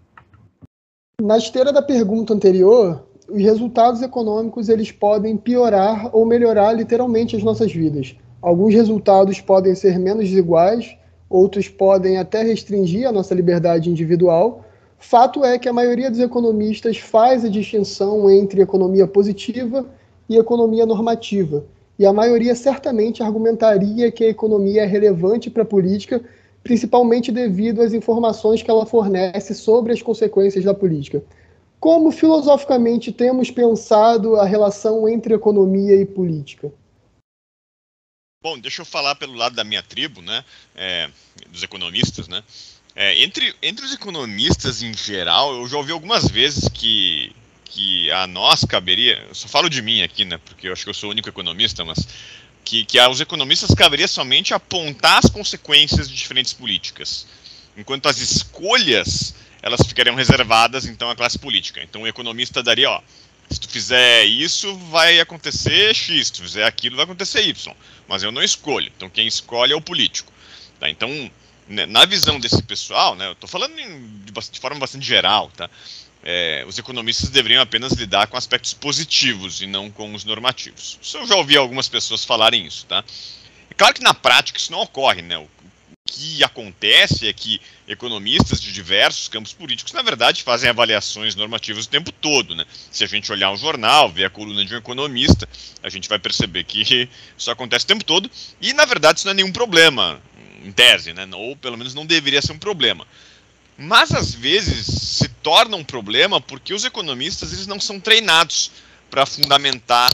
[1.21, 7.43] Na esteira da pergunta anterior, os resultados econômicos eles podem piorar ou melhorar literalmente as
[7.43, 8.17] nossas vidas.
[8.41, 10.97] Alguns resultados podem ser menos desiguais,
[11.29, 14.65] outros podem até restringir a nossa liberdade individual.
[14.99, 19.87] Fato é que a maioria dos economistas faz a distinção entre economia positiva
[20.29, 21.65] e economia normativa
[21.99, 26.23] e a maioria certamente argumentaria que a economia é relevante para a política,
[26.63, 31.23] principalmente devido às informações que ela fornece sobre as consequências da política.
[31.81, 36.73] Como filosoficamente temos pensado a relação entre economia e política?
[38.41, 40.45] Bom, deixa eu falar pelo lado da minha tribo, né,
[40.77, 41.11] é,
[41.49, 42.45] dos economistas, né.
[42.95, 47.35] É, entre, entre os economistas em geral, eu já ouvi algumas vezes que
[47.65, 50.91] que a nós caberia, eu só falo de mim aqui, né, porque eu acho que
[50.91, 51.99] eu sou o único economista, mas
[52.65, 57.27] que, que aos economistas caberia somente apontar as consequências de diferentes políticas,
[57.77, 61.83] enquanto as escolhas elas ficariam reservadas então à classe política.
[61.83, 63.03] Então o economista daria, ó,
[63.51, 67.75] se tu fizer isso vai acontecer X, se tu fizer aquilo vai acontecer Y,
[68.07, 68.93] mas eu não escolho.
[68.97, 70.33] Então quem escolhe é o político.
[70.79, 70.89] Tá?
[70.89, 71.31] Então
[71.69, 75.69] né, na visão desse pessoal, né, eu estou falando de, de forma bastante geral, tá?
[76.23, 80.99] é, os economistas deveriam apenas lidar com aspectos positivos e não com os normativos.
[81.01, 83.05] Isso eu já ouvi algumas pessoas falarem isso, tá?
[83.71, 85.39] É claro que na prática isso não ocorre, né?
[85.39, 85.49] O,
[86.11, 91.89] que acontece é que economistas de diversos campos políticos, na verdade, fazem avaliações normativas o
[91.89, 92.65] tempo todo, né?
[92.91, 95.47] Se a gente olhar um jornal, ver a coluna de um economista,
[95.83, 98.31] a gente vai perceber que isso acontece o tempo todo
[98.61, 100.21] e, na verdade, isso não é nenhum problema,
[100.65, 101.29] em tese, né?
[101.35, 103.07] Ou pelo menos não deveria ser um problema.
[103.77, 108.73] Mas às vezes se torna um problema porque os economistas eles não são treinados
[109.11, 110.11] para fundamentar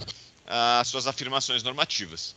[0.47, 2.35] as uh, suas afirmações normativas.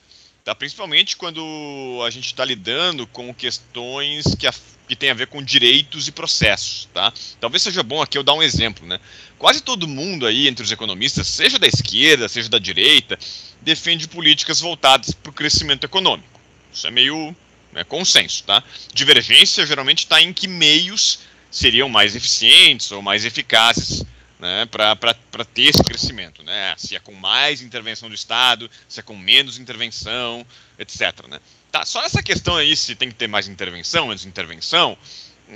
[0.48, 0.56] Tá?
[0.56, 4.54] Principalmente quando a gente está lidando com questões que, a,
[4.88, 6.88] que têm a ver com direitos e processos.
[6.94, 7.12] Tá?
[7.38, 8.88] Talvez seja bom aqui eu dar um exemplo.
[8.88, 8.98] Né?
[9.38, 13.20] Quase todo mundo aí entre os economistas, seja da esquerda, seja da direita,
[13.62, 16.40] defende políticas voltadas para o crescimento econômico.
[16.74, 17.36] Isso é meio
[17.74, 18.64] né, consenso, tá?
[18.94, 21.20] Divergência geralmente está em que meios
[21.52, 24.02] seriam mais eficientes ou mais eficazes
[24.40, 26.76] né, para ter esse crescimento, né?
[26.78, 30.46] Se é com mais intervenção do Estado, se é com menos intervenção,
[30.78, 31.28] etc.
[31.28, 31.40] Né?
[31.72, 34.98] Tá, só essa questão aí, se tem que ter mais intervenção, menos intervenção,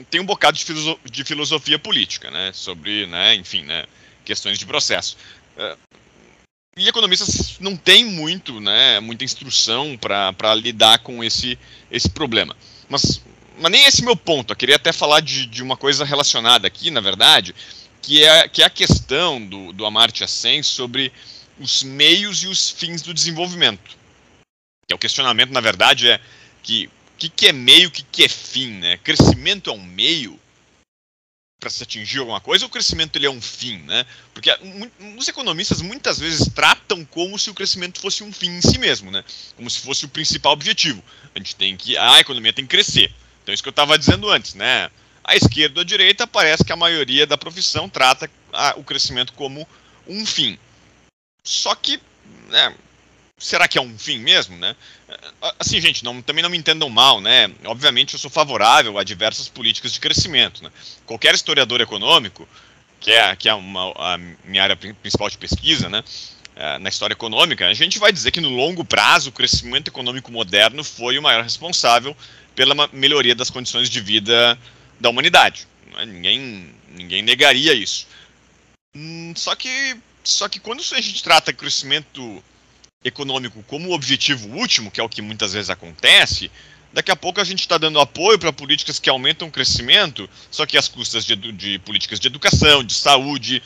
[0.09, 2.51] tem um bocado de, filoso de filosofia política, né?
[2.53, 3.85] Sobre, né, enfim, né,
[4.25, 5.17] questões de processo.
[5.57, 5.77] Uh,
[6.77, 11.59] e economistas não têm muito, né, muita instrução para lidar com esse,
[11.91, 12.55] esse problema.
[12.87, 13.21] Mas,
[13.59, 14.51] mas nem esse é meu ponto.
[14.51, 17.53] Eu queria até falar de, de uma coisa relacionada aqui, na verdade,
[18.01, 21.11] que é, que é a questão do, do Amartya Sen sobre
[21.59, 23.97] os meios e os fins do desenvolvimento.
[24.87, 26.19] Que é o questionamento, na verdade, é
[26.63, 26.89] que
[27.21, 28.97] que, que é meio, o que, que é fim, né?
[28.97, 30.39] Crescimento é um meio
[31.59, 34.03] para se atingir alguma coisa, ou o crescimento ele é um fim, né?
[34.33, 34.49] Porque
[35.15, 39.11] os economistas muitas vezes tratam como se o crescimento fosse um fim em si mesmo,
[39.11, 39.23] né?
[39.55, 41.03] Como se fosse o principal objetivo.
[41.35, 43.13] A gente tem que a economia tem que crescer.
[43.43, 44.89] Então isso que eu estava dizendo antes, né?
[45.23, 49.33] A esquerda ou a direita parece que a maioria da profissão trata a, o crescimento
[49.33, 49.67] como
[50.07, 50.57] um fim.
[51.43, 51.99] Só que,
[52.49, 52.75] né,
[53.41, 54.75] será que é um fim mesmo, né?
[55.59, 57.51] Assim, gente, não, também não me entendam mal, né?
[57.65, 60.63] Obviamente eu sou favorável a diversas políticas de crescimento.
[60.63, 60.71] Né?
[61.05, 62.47] Qualquer historiador econômico,
[62.99, 66.03] que é, que é uma, a minha área principal de pesquisa, né?
[66.55, 70.31] É, na história econômica, a gente vai dizer que no longo prazo o crescimento econômico
[70.31, 72.15] moderno foi o maior responsável
[72.53, 74.59] pela melhoria das condições de vida
[75.01, 75.67] da humanidade.
[75.93, 76.05] Né?
[76.05, 78.07] Ninguém, ninguém negaria isso.
[78.95, 82.43] Hum, só que só que quando a gente trata crescimento
[83.03, 86.51] econômico como objetivo último, que é o que muitas vezes acontece,
[86.93, 90.65] daqui a pouco a gente está dando apoio para políticas que aumentam o crescimento, só
[90.65, 93.63] que às custas de, de, políticas de educação, de saúde,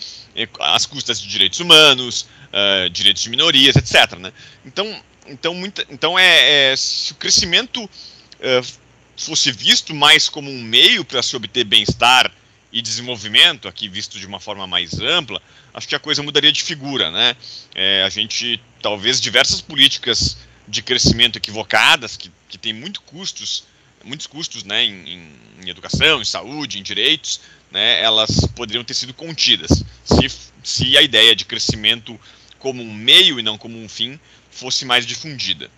[0.59, 4.17] às custas de direitos humanos, uh, direitos de minorias, etc.
[4.17, 4.31] Né?
[4.65, 8.84] Então, então, muita, então é, é, se o crescimento uh,
[9.17, 12.31] fosse visto mais como um meio para se obter bem-estar
[12.71, 15.41] e desenvolvimento, aqui visto de uma forma mais ampla,
[15.73, 17.35] acho que a coisa mudaria de figura, né?
[17.73, 20.37] É, a gente, talvez, diversas políticas
[20.67, 23.63] de crescimento equivocadas, que, que têm muito custos,
[24.03, 25.29] muitos custos, né, em,
[25.63, 27.39] em, educação, em saúde, em direitos,
[27.71, 32.19] né, elas poderiam ter sido contidas, se, se a ideia de crescimento
[32.59, 34.19] como um meio e não como um fim
[34.51, 35.69] fosse mais difundida.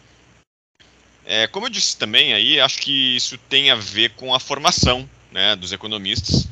[1.29, 5.07] É, como eu disse também aí, acho que isso tem a ver com a formação
[5.29, 6.47] né, dos economistas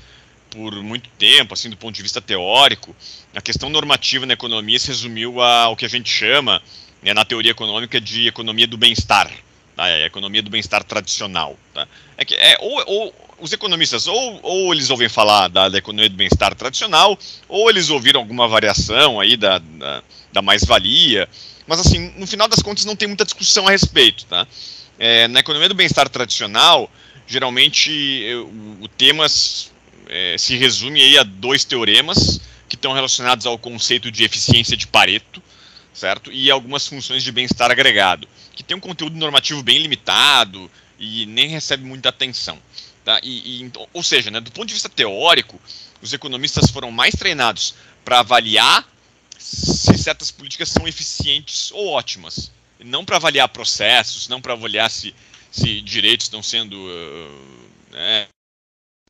[0.50, 2.94] por muito tempo, assim, do ponto de vista teórico,
[3.34, 6.62] a questão normativa na economia se resumiu ao que a gente chama,
[7.02, 9.32] né, na teoria econômica, de economia do bem-estar,
[9.78, 9.88] tá?
[9.88, 11.58] é a economia do bem-estar tradicional.
[11.74, 11.88] Tá?
[12.18, 16.10] É que, é, ou, ou, os economistas, ou, ou eles ouvem falar da, da economia
[16.10, 17.18] do bem-estar tradicional,
[17.48, 20.04] ou eles ouviram alguma variação aí da, da,
[20.34, 21.30] da mais-valia,
[21.68, 24.26] mas assim, no final das contas não tem muita discussão a respeito.
[24.26, 24.48] Tá?
[24.98, 26.90] É, na economia do bem-estar tradicional,
[27.28, 29.72] geralmente o, o temas
[30.08, 34.88] é, se resume aí a dois teoremas que estão relacionados ao conceito de eficiência de
[34.88, 35.42] Pareto,
[35.94, 36.32] certo?
[36.32, 41.48] E algumas funções de bem-estar agregado, que tem um conteúdo normativo bem limitado e nem
[41.48, 42.58] recebe muita atenção.
[43.04, 43.20] Tá?
[43.24, 45.60] E, e, então, ou seja, né, do ponto de vista teórico,
[46.02, 48.88] os economistas foram mais treinados para avaliar
[49.46, 55.14] se certas políticas são eficientes ou ótimas, não para avaliar processos, não para avaliar se,
[55.52, 58.28] se direitos estão sendo uh,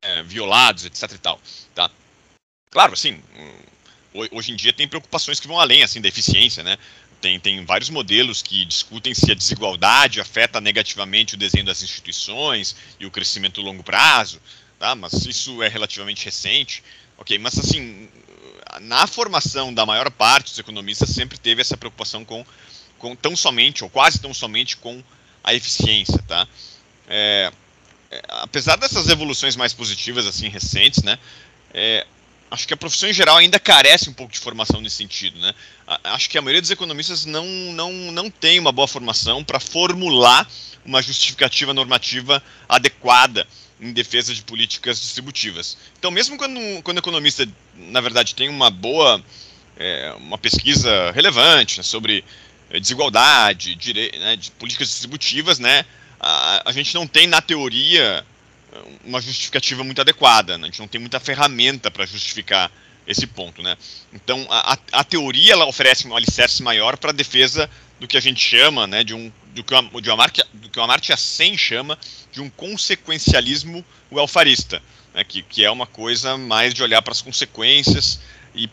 [0.02, 1.40] é, violados, etc e tal,
[1.74, 1.90] tá?
[2.70, 3.22] Claro, assim,
[4.32, 6.78] hoje em dia tem preocupações que vão além, assim, da eficiência, né?
[7.22, 12.76] Tem, tem vários modelos que discutem se a desigualdade afeta negativamente o desenho das instituições
[13.00, 14.42] e o crescimento a longo prazo,
[14.78, 14.94] tá?
[14.96, 16.84] Mas isso é relativamente recente,
[17.18, 17.40] ok?
[17.40, 18.10] Mas, assim,
[18.82, 22.46] na formação da maior parte dos economistas sempre teve essa preocupação com,
[22.98, 25.04] com tão somente, ou quase tão somente, com
[25.44, 26.48] a eficiência, tá?
[27.08, 27.52] É,
[28.12, 31.20] é, apesar dessas evoluções mais positivas, assim, recentes, né,
[31.74, 32.06] é,
[32.50, 35.54] acho que a profissão em geral ainda carece um pouco de formação nesse sentido, né?
[36.04, 40.48] Acho que a maioria dos economistas não, não, não tem uma boa formação para formular
[40.86, 43.48] uma justificativa normativa adequada
[43.80, 45.78] em defesa de políticas distributivas.
[46.00, 49.24] Então, mesmo quando, quando o economista, na verdade, tem uma boa,
[49.78, 52.24] é, uma pesquisa relevante né, sobre
[52.80, 55.86] desigualdade, dire, né, de políticas distributivas, né,
[56.20, 58.26] a, a gente não tem, na teoria,
[59.04, 60.58] uma justificativa muito adequada.
[60.58, 60.64] Né?
[60.64, 62.72] A gente não tem muita ferramenta para justificar
[63.08, 63.62] esse ponto.
[63.62, 63.78] Né?
[64.14, 67.70] Então, a, a teoria ela oferece um alicerce maior para a defesa
[68.00, 70.78] do que a gente chama, né, de um, do que o, de Amartya, do que
[70.78, 71.98] o Amartya Sen chama
[72.32, 74.84] de um consequencialismo welfarista,
[75.14, 78.20] né, que, que é uma coisa mais de olhar para as consequências
[78.54, 78.70] e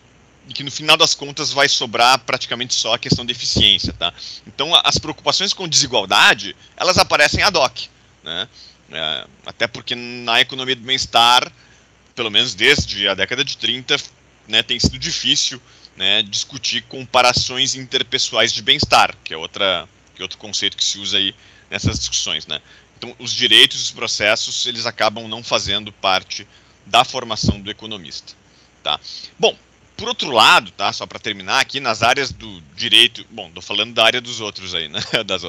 [0.49, 4.13] e que no final das contas vai sobrar praticamente só a questão de eficiência, tá?
[4.45, 7.83] Então as preocupações com desigualdade elas aparecem ad hoc,
[8.25, 8.49] né?
[8.91, 11.51] É, até porque na economia do bem-estar,
[12.15, 13.97] pelo menos desde a década de 30,
[14.49, 15.63] né, tem sido difícil
[15.97, 19.89] né, discutir comparações interpessoais de bem-estar, que é outra
[20.23, 21.35] é outro conceito que se usa aí
[21.71, 22.61] nessas discussões, né?
[22.99, 26.47] Então os direitos e os processos eles acabam não fazendo parte
[26.87, 28.33] da formação do economista,
[28.83, 28.99] tá?
[29.39, 29.57] Bom,
[29.97, 33.95] por outro lado, tá, só para terminar aqui, nas áreas do direito, bom, estou falando
[33.95, 35.43] da área dos outros aí, né, das,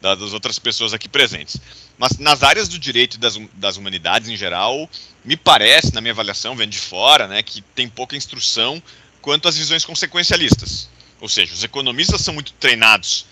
[0.00, 1.58] das outras pessoas aqui presentes,
[1.98, 4.88] mas nas áreas do direito e das, das humanidades em geral,
[5.22, 8.82] me parece, na minha avaliação, vendo de fora, né, que tem pouca instrução
[9.20, 10.88] quanto às visões consequencialistas.
[11.20, 13.26] Ou seja, os economistas são muito treinados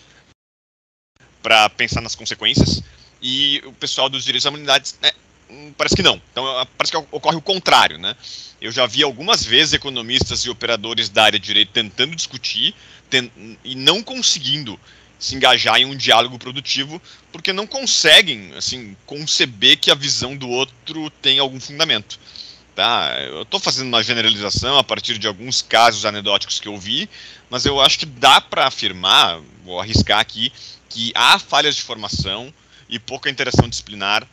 [1.49, 2.83] para pensar nas consequências,
[3.23, 5.11] e o pessoal dos direitos das humanidades né,
[5.79, 6.21] parece que não.
[6.31, 6.45] Então
[6.77, 8.15] parece que ocorre o contrário, né?
[8.61, 12.75] Eu já vi algumas vezes economistas e operadores da área de direito tentando discutir
[13.65, 14.79] e não conseguindo
[15.19, 17.01] se engajar em um diálogo produtivo,
[17.33, 22.21] porque não conseguem assim conceber que a visão do outro tem algum fundamento.
[22.77, 23.17] Tá?
[23.23, 27.09] Eu estou fazendo uma generalização a partir de alguns casos anedóticos que eu vi,
[27.49, 30.53] mas eu acho que dá para afirmar, vou arriscar aqui,
[30.89, 32.53] que há falhas de formação
[32.89, 34.27] e pouca interação disciplinar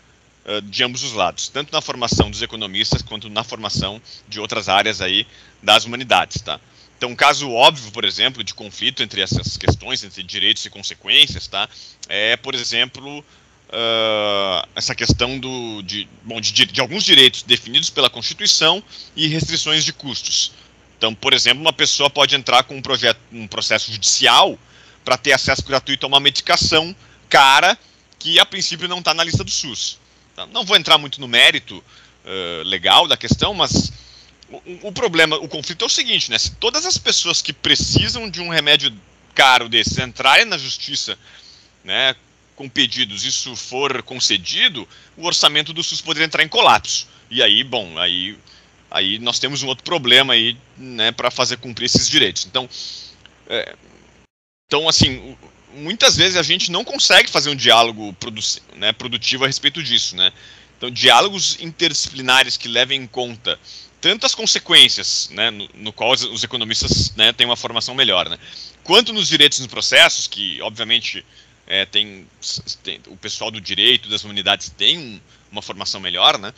[0.45, 4.69] uh, de ambos os lados, tanto na formação dos economistas quanto na formação de outras
[4.69, 5.27] áreas aí
[5.61, 6.59] das humanidades, tá?
[6.97, 11.45] Então, um caso óbvio, por exemplo, de conflito entre essas questões, entre direitos e consequências,
[11.45, 11.67] tá?
[12.07, 18.09] É, por exemplo, uh, essa questão do, de, bom, de, de, alguns direitos definidos pela
[18.09, 18.83] Constituição
[19.15, 20.53] e restrições de custos.
[20.97, 24.57] Então, por exemplo, uma pessoa pode entrar com um, projeto, um processo judicial
[25.05, 26.93] para ter acesso gratuito a uma medicação
[27.29, 27.77] cara
[28.17, 29.99] que, a princípio, não está na lista do SUS.
[30.35, 30.45] Tá?
[30.47, 33.93] Não vou entrar muito no mérito uh, legal da questão, mas
[34.49, 36.37] o, o, problema, o conflito é o seguinte, né?
[36.37, 38.91] Se todas as pessoas que precisam de um remédio
[39.33, 41.17] caro desses entrarem na justiça,
[41.83, 42.15] né,
[42.55, 44.87] com pedidos, isso for concedido,
[45.17, 47.07] o orçamento do SUS poderia entrar em colapso.
[47.29, 48.37] E aí, bom, aí,
[48.89, 52.45] aí nós temos um outro problema aí, né, para fazer cumprir esses direitos.
[52.45, 52.69] Então,
[53.49, 53.75] é,
[54.67, 55.37] então assim,
[55.73, 58.41] muitas vezes a gente não consegue fazer um diálogo produ
[58.75, 60.31] né, produtivo a respeito disso, né?
[60.77, 63.59] Então, diálogos interdisciplinares que levem em conta
[64.01, 68.29] tanto as consequências, né, no, no qual os, os economistas né, têm uma formação melhor,
[68.29, 68.37] né,
[68.83, 71.25] quanto nos direitos nos processos, que obviamente
[71.65, 72.27] é, tem,
[72.83, 75.19] tem, o pessoal do direito, das humanidades tem um,
[75.51, 76.53] uma formação melhor, né,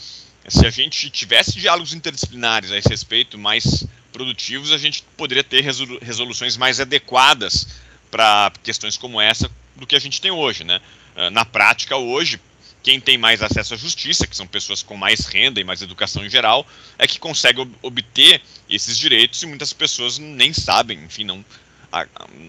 [0.49, 5.61] se a gente tivesse diálogos interdisciplinares a esse respeito mais produtivos, a gente poderia ter
[6.01, 7.67] resoluções mais adequadas
[8.09, 10.81] para questões como essa do que a gente tem hoje, né?
[11.15, 12.39] Ah, na prática, hoje,
[12.83, 16.25] quem tem mais acesso à justiça, que são pessoas com mais renda e mais educação
[16.25, 16.65] em geral,
[16.97, 21.43] é que consegue ob obter esses direitos e muitas pessoas nem sabem, enfim, não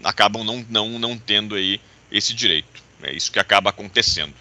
[0.05, 1.81] acabam não, não, não tendo aí
[2.11, 2.83] esse direito.
[3.03, 4.35] É isso que acaba acontecendo.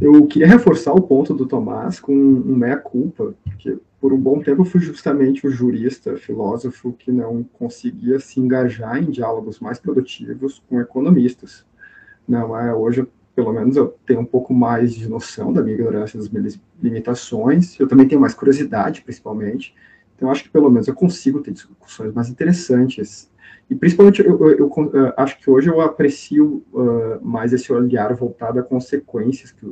[0.00, 4.62] Eu queria reforçar o ponto do Tomás com um meia-culpa, que por um bom tempo
[4.62, 10.62] eu fui justamente o jurista, filósofo, que não conseguia se engajar em diálogos mais produtivos
[10.68, 11.64] com economistas.
[12.28, 16.18] Não é, hoje pelo menos eu tenho um pouco mais de noção da minha ignorância,
[16.18, 19.74] das minhas limitações, eu também tenho mais curiosidade, principalmente,
[20.16, 23.30] então acho que pelo menos eu consigo ter discussões mais interessantes,
[23.70, 28.58] e principalmente eu, eu, eu, acho que hoje eu aprecio uh, mais esse olhar voltado
[28.58, 29.66] a consequências, que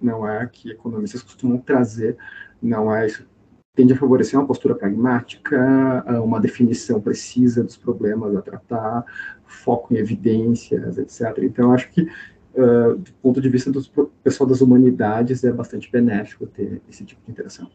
[0.00, 2.16] não é que economistas costumam trazer,
[2.60, 3.26] não é isso,
[3.74, 9.04] tende a favorecer uma postura pragmática, uma definição precisa dos problemas a tratar,
[9.44, 11.38] foco em evidências, etc.
[11.42, 12.08] Então, acho que
[12.56, 17.22] uh, do ponto de vista do pessoal das humanidades, é bastante benéfico ter esse tipo
[17.24, 17.70] de interação.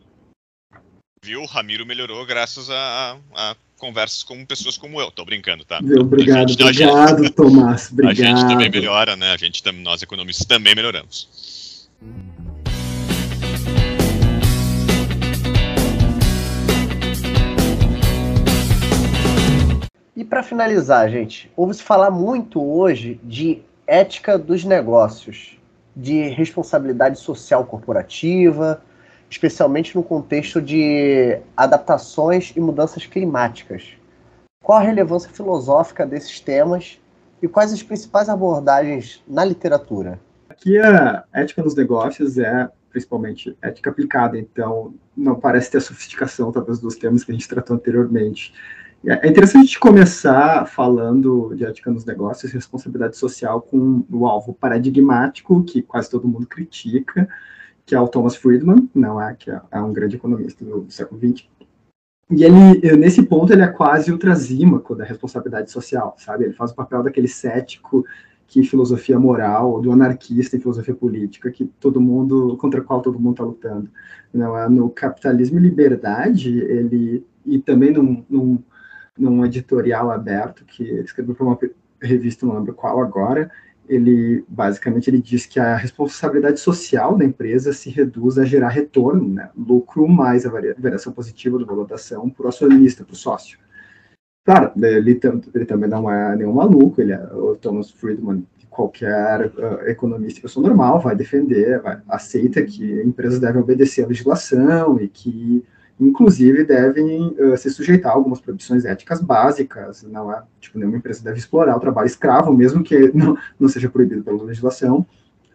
[1.24, 1.41] Viu?
[1.41, 5.10] O Ramiro melhorou graças a, a conversas com pessoas como eu.
[5.10, 5.80] Tô brincando, tá?
[5.80, 7.92] obrigado, gente, obrigado, gente, Tomás.
[7.92, 8.12] Obrigado.
[8.12, 9.32] A gente também melhora, né?
[9.32, 11.90] A gente, nós economistas também melhoramos.
[20.16, 25.58] E para finalizar, gente, ouve-se falar muito hoje de ética dos negócios,
[25.96, 28.84] de responsabilidade social corporativa,
[29.32, 33.94] especialmente no contexto de adaptações e mudanças climáticas.
[34.62, 37.00] Qual a relevância filosófica desses temas
[37.42, 40.20] e quais as principais abordagens na literatura?
[40.50, 46.52] Aqui a ética dos negócios é principalmente ética aplicada, então não parece ter a sofisticação,
[46.52, 48.54] talvez, dos temas que a gente tratou anteriormente.
[49.06, 55.64] É interessante começar falando de ética nos negócios e responsabilidade social com o alvo paradigmático,
[55.64, 57.30] que quase todo mundo critica,
[57.86, 61.20] que é o Thomas Friedman, não é, que é, é um grande economista do, século
[61.20, 61.48] XX.
[62.30, 66.46] E ele, nesse ponto, ele é quase o trasímaco da responsabilidade social, sabe?
[66.46, 68.06] Ele faz o papel daquele cético
[68.48, 73.20] que filosofia moral, do anarquista em filosofia política, que todo mundo, contra o qual todo
[73.20, 73.90] mundo está lutando.
[74.34, 74.70] Não é?
[74.70, 78.60] No Capitalismo e Liberdade, ele, e também num, num
[79.18, 81.60] num editorial aberto que ele escreveu para uma
[82.02, 83.52] revista, não lembro qual agora,
[83.92, 89.28] ele basicamente ele diz que a responsabilidade social da empresa se reduz a gerar retorno,
[89.28, 93.18] né, lucro mais a variação positiva do valor da ação para o acionista, para o
[93.18, 93.60] sócio.
[94.46, 95.20] Claro, ele,
[95.54, 100.66] ele, também não é nenhum maluco, ele é o Thomas Friedman, qualquer uh, economista pessoa
[100.66, 105.64] normal vai defender, vai, aceita que empresas devem obedecer à legislação e que
[106.02, 111.24] inclusive devem uh, se sujeitar a algumas proibições éticas básicas, não é, tipo, nenhuma empresa
[111.24, 115.06] deve explorar o trabalho escravo, mesmo que não, não seja proibido pela legislação,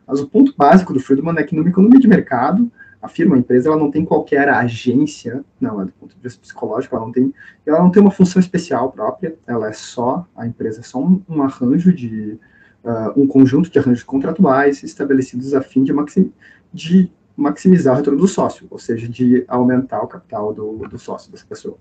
[0.06, 2.70] Mas o ponto básico do Friedman é que numa economia de mercado,
[3.02, 5.84] a firma, a empresa, ela não tem qualquer agência, não, é?
[5.84, 7.34] Do ponto de vista psicológico, ela não tem,
[7.66, 11.20] ela não tem uma função especial própria, ela é só, a empresa é só um,
[11.28, 12.38] um arranjo de,
[12.84, 16.32] uh, um conjunto de arranjos contratuais estabelecidos a fim de, maxim,
[16.72, 21.30] de maximizar o retorno do sócio, ou seja, de aumentar o capital do, do sócio
[21.30, 21.76] dessa pessoa.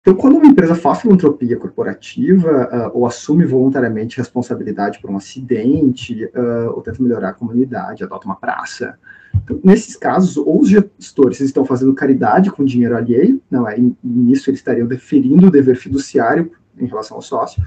[0.00, 6.26] Então, quando uma empresa faz filantropia corporativa uh, ou assume voluntariamente responsabilidade por um acidente,
[6.26, 8.96] uh, ou tenta melhorar a comunidade, adota uma praça,
[9.34, 13.78] então, nesses casos, ou os gestores estão fazendo caridade com dinheiro alheio, não é?
[13.78, 17.62] E, nisso eles estariam deferindo o dever fiduciário em relação ao sócio,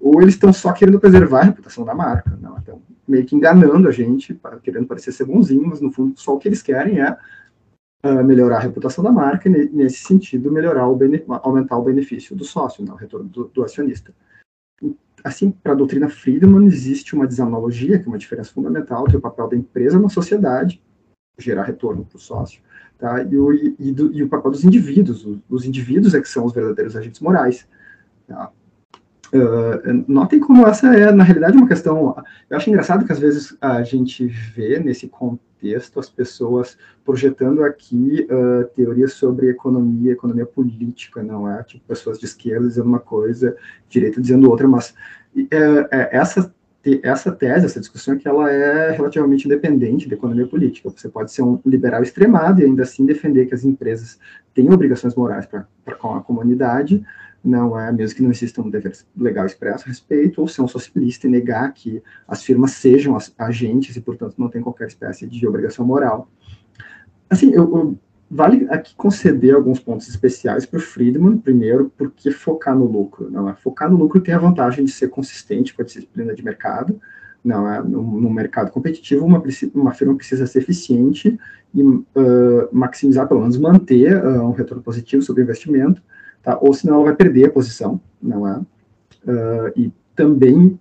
[0.00, 2.56] ou eles estão só querendo preservar a reputação da marca, não?
[2.58, 6.38] Então, meio que enganando a gente, querendo parecer ser bonzinho, mas no fundo só o
[6.38, 7.16] que eles querem é
[8.04, 10.98] uh, melhorar a reputação da marca e nesse sentido melhorar o
[11.42, 14.14] aumentar o benefício do sócio, não, o retorno do, do acionista.
[15.24, 19.20] Assim, para a doutrina Friedman existe uma desanalogia, que é uma diferença fundamental entre o
[19.20, 20.80] papel da empresa na sociedade
[21.38, 22.62] gerar retorno para o sócio,
[22.98, 23.22] tá?
[23.22, 26.96] E o, e o papel dos indivíduos, os, os, indivíduos é que são os verdadeiros
[26.96, 27.68] agentes morais,
[28.26, 28.50] tá?
[29.34, 32.14] Uh, notem como essa é, na realidade, uma questão.
[32.48, 38.26] Eu acho engraçado que às vezes a gente vê nesse contexto as pessoas projetando aqui
[38.30, 41.62] uh, teorias sobre economia, economia política, não é?
[41.64, 43.56] Tipo, pessoas de esquerda dizendo uma coisa,
[43.88, 44.94] direita dizendo outra, mas
[45.50, 46.54] é, é, essa
[47.02, 50.88] essa tese, essa discussão, é que ela é relativamente independente da economia política.
[50.88, 54.18] Você pode ser um liberal extremado e ainda assim defender que as empresas
[54.54, 55.66] têm obrigações morais para
[55.98, 57.04] com a comunidade,
[57.46, 60.68] não é, mesmo que não exista um dever legal expresso a respeito, ou ser um
[60.68, 65.46] socialista e negar que as firmas sejam agentes e, portanto, não tem qualquer espécie de
[65.46, 66.28] obrigação moral.
[67.30, 72.76] Assim, eu, eu Vale aqui conceder alguns pontos especiais para o Friedman, primeiro, porque focar
[72.76, 73.30] no lucro.
[73.30, 73.54] Não é?
[73.54, 77.00] Focar no lucro tem a vantagem de ser consistente com a disciplina de mercado.
[77.44, 77.80] Não é?
[77.80, 79.40] no, no mercado competitivo, uma,
[79.72, 81.38] uma firma precisa ser eficiente
[81.72, 82.04] e uh,
[82.72, 86.02] maximizar, pelo menos manter uh, um retorno positivo sobre o investimento,
[86.46, 86.58] tá?
[86.60, 88.00] ou senão ela vai perder a posição.
[88.22, 88.58] Não é?
[88.58, 90.80] Uh, e também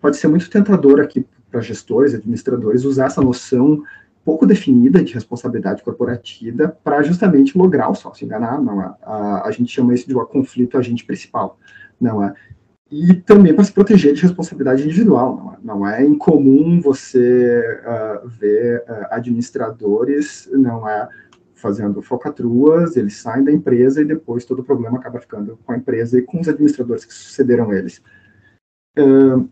[0.00, 3.82] pode ser muito tentador aqui para gestores, administradores, usar essa noção
[4.26, 8.92] pouco definida de responsabilidade corporativa para justamente lograr o sócio enganar, não é?
[9.04, 11.56] A, a gente chama isso de um conflito agente principal,
[12.00, 12.34] não é?
[12.90, 18.28] E também para se proteger de responsabilidade individual, não é, não é incomum você uh,
[18.28, 21.08] ver uh, administradores, não é,
[21.56, 25.76] fazendo focatruas, eles saem da empresa e depois todo o problema acaba ficando com a
[25.76, 28.00] empresa e com os administradores que sucederam eles.
[28.96, 29.48] Uh,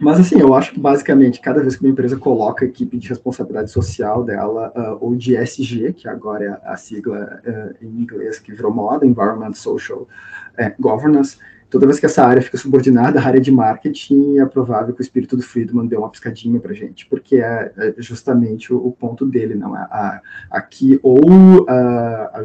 [0.00, 3.08] mas, assim, eu acho que basicamente, cada vez que uma empresa coloca a equipe de
[3.08, 8.38] responsabilidade social dela, uh, ou de SG, que agora é a sigla uh, em inglês
[8.38, 11.38] que virou moda, Environment Social uh, Governance,
[11.74, 15.02] toda vez que essa área fica subordinada à área de marketing, é provável que o
[15.02, 19.26] espírito do Friedman dê uma piscadinha para gente, porque é, é justamente o, o, ponto
[19.26, 19.80] dele, não é?
[19.80, 20.22] A,
[20.52, 22.44] aqui, ou a,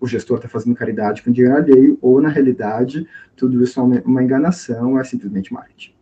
[0.00, 3.06] o gestor está fazendo caridade com dinheiro alheio, ou, na realidade,
[3.36, 5.92] tudo isso é uma, uma enganação, é simplesmente marketing.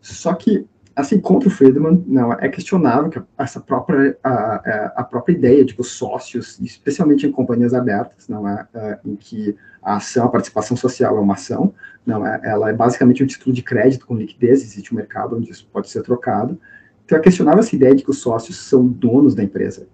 [0.00, 0.66] Só que,
[0.96, 5.64] assim, contra o Friedman, não, é questionável que essa própria, a, é, a própria ideia
[5.64, 10.26] de que os sócios, especialmente em companhias abertas, não é, é, em que a ação,
[10.26, 11.74] a participação social é uma ação,
[12.06, 15.50] não é, ela é basicamente um título de crédito com liquidez, existe um mercado onde
[15.50, 16.58] isso pode ser trocado.
[17.04, 19.86] Então é questionável essa ideia de que os sócios são donos da empresa.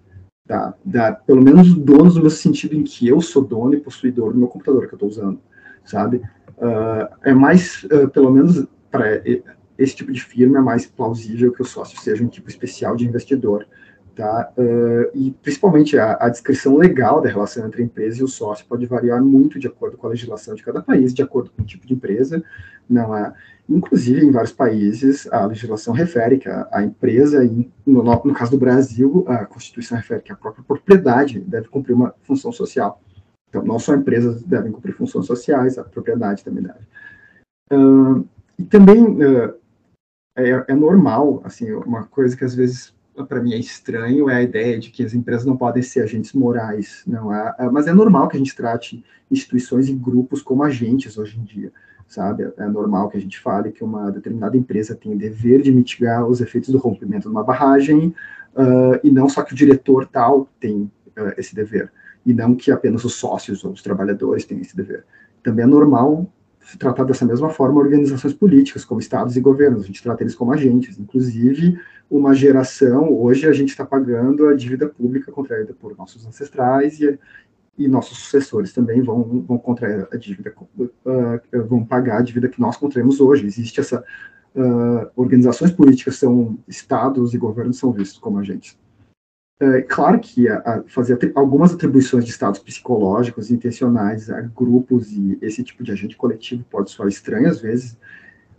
[0.47, 0.73] Tá?
[0.83, 4.47] Da, pelo menos donos no sentido em que eu sou dono e possuidor do meu
[4.47, 5.39] computador que eu estou usando,
[5.83, 6.21] sabe?
[6.57, 9.21] Uh, é mais, uh, pelo menos, para
[9.81, 13.07] esse tipo de firma é mais plausível que o sócio seja um tipo especial de
[13.07, 13.65] investidor.
[14.15, 14.51] Tá?
[14.57, 18.65] Uh, e principalmente a, a, descrição legal da relação entre a empresa e o sócio
[18.67, 21.65] pode variar muito de acordo com a legislação de cada país, de acordo com o
[21.65, 22.43] tipo de empresa.
[22.89, 23.33] Não é,
[23.69, 27.41] inclusive, em vários países, a legislação refere que a, a empresa,
[27.85, 32.13] no, no, caso do Brasil, a Constituição refere que a própria propriedade deve cumprir uma
[32.21, 33.01] função social.
[33.49, 36.85] Então, não só empresas devem cumprir funções sociais, a propriedade também deve.
[37.71, 38.27] Uh,
[38.59, 39.60] e também uh,
[40.35, 42.93] é, é normal, assim, uma coisa que às vezes
[43.27, 46.33] para mim é estranho é a ideia de que as empresas não podem ser agentes
[46.33, 47.55] morais, não é?
[47.59, 47.69] é?
[47.69, 51.71] Mas é normal que a gente trate instituições e grupos como agentes hoje em dia,
[52.07, 52.51] sabe?
[52.57, 56.25] É normal que a gente fale que uma determinada empresa tem o dever de mitigar
[56.25, 58.15] os efeitos do rompimento de uma barragem
[58.55, 61.91] uh, e não só que o diretor tal tem uh, esse dever
[62.25, 65.05] e não que apenas os sócios ou os trabalhadores têm esse dever.
[65.43, 66.31] Também é normal
[66.71, 69.83] se tratar dessa mesma forma organizações políticas, como estados e governos.
[69.83, 70.97] A gente trata eles como agentes.
[70.97, 71.77] Inclusive,
[72.09, 77.19] uma geração, hoje a gente está pagando a dívida pública contraída por nossos ancestrais e,
[77.77, 82.61] e nossos sucessores também vão, vão contrair a dívida, uh, vão pagar a dívida que
[82.61, 83.45] nós contraímos hoje.
[83.45, 84.01] Existe essa
[84.55, 88.79] uh, organizações políticas são estados e governos são vistos como agentes.
[89.61, 95.37] É claro que a, a fazer algumas atribuições de estados psicológicos intencionais a grupos e
[95.39, 97.95] esse tipo de agente coletivo pode soar estranho às vezes.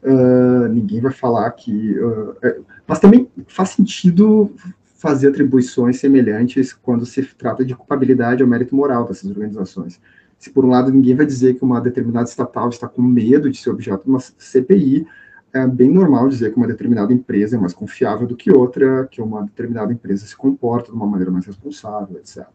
[0.00, 1.98] Uh, ninguém vai falar que.
[1.98, 4.54] Uh, é, mas também faz sentido
[4.96, 10.00] fazer atribuições semelhantes quando se trata de culpabilidade ou mérito moral dessas organizações.
[10.38, 13.58] Se, por um lado, ninguém vai dizer que uma determinada estatal está com medo de
[13.58, 15.04] ser objeto de uma CPI,
[15.52, 19.20] é bem normal dizer que uma determinada empresa é mais confiável do que outra, que
[19.20, 22.46] uma determinada empresa se comporta de uma maneira mais responsável, etc.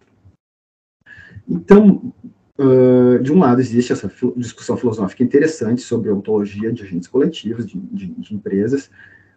[1.47, 2.11] Então,
[2.57, 7.67] uh, de um lado, existe essa discussão filosófica interessante sobre a ontologia de agentes coletivos,
[7.67, 8.89] de, de, de empresas,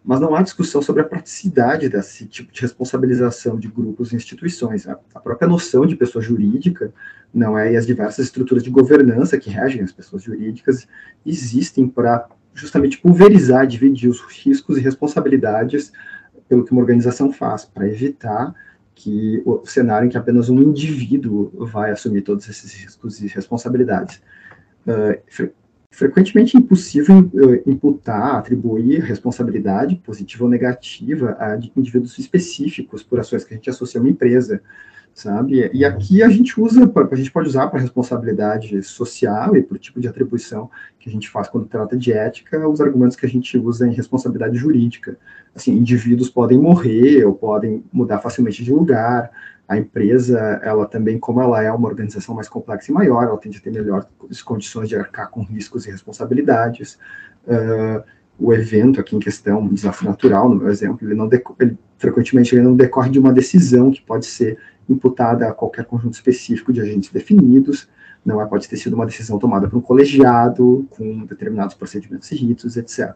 [0.03, 4.87] mas não há discussão sobre a praticidade desse tipo de responsabilização de grupos e instituições.
[4.87, 6.91] A, a própria noção de pessoa jurídica
[7.31, 10.87] não é, e as diversas estruturas de governança que regem as pessoas jurídicas
[11.23, 15.91] existem para justamente pulverizar, dividir os riscos e responsabilidades
[16.47, 18.53] pelo que uma organização faz, para evitar
[18.93, 24.21] que o cenário em que apenas um indivíduo vai assumir todos esses riscos e responsabilidades.
[24.85, 25.51] Uh, fre
[25.93, 33.43] frequentemente é impossível uh, imputar, atribuir responsabilidade positiva ou negativa a indivíduos específicos por ações
[33.43, 34.61] que a gente associa a uma empresa
[35.13, 35.69] sabe?
[35.73, 39.79] E aqui a gente usa, a gente pode usar para responsabilidade social e para o
[39.79, 43.29] tipo de atribuição que a gente faz quando trata de ética, os argumentos que a
[43.29, 45.17] gente usa em responsabilidade jurídica.
[45.55, 49.31] Assim, indivíduos podem morrer ou podem mudar facilmente de lugar.
[49.67, 53.57] A empresa, ela também, como ela é uma organização mais complexa e maior, ela tende
[53.57, 54.07] a ter melhores
[54.43, 56.97] condições de arcar com riscos e responsabilidades.
[57.45, 58.03] Uh,
[58.41, 61.29] o evento aqui em questão, um desastre natural, no meu exemplo, ele não
[61.59, 64.57] ele, frequentemente ele não decorre de uma decisão que pode ser
[64.89, 67.87] imputada a qualquer conjunto específico de agentes definidos,
[68.25, 72.35] não é, pode ter sido uma decisão tomada por um colegiado, com determinados procedimentos e
[72.35, 73.15] ritos, etc.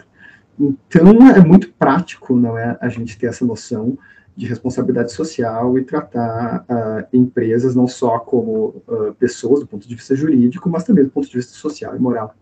[0.60, 3.98] Então, é muito prático, não é, a gente ter essa noção
[4.36, 9.96] de responsabilidade social e tratar uh, empresas não só como uh, pessoas do ponto de
[9.96, 12.36] vista jurídico, mas também do ponto de vista social e moral.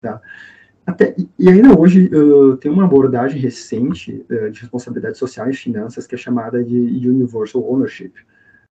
[0.00, 0.20] Tá?
[0.84, 6.14] Até, e ainda hoje uh, tem uma abordagem recente de responsabilidade social e finanças que
[6.14, 8.12] é chamada de Universal Ownership,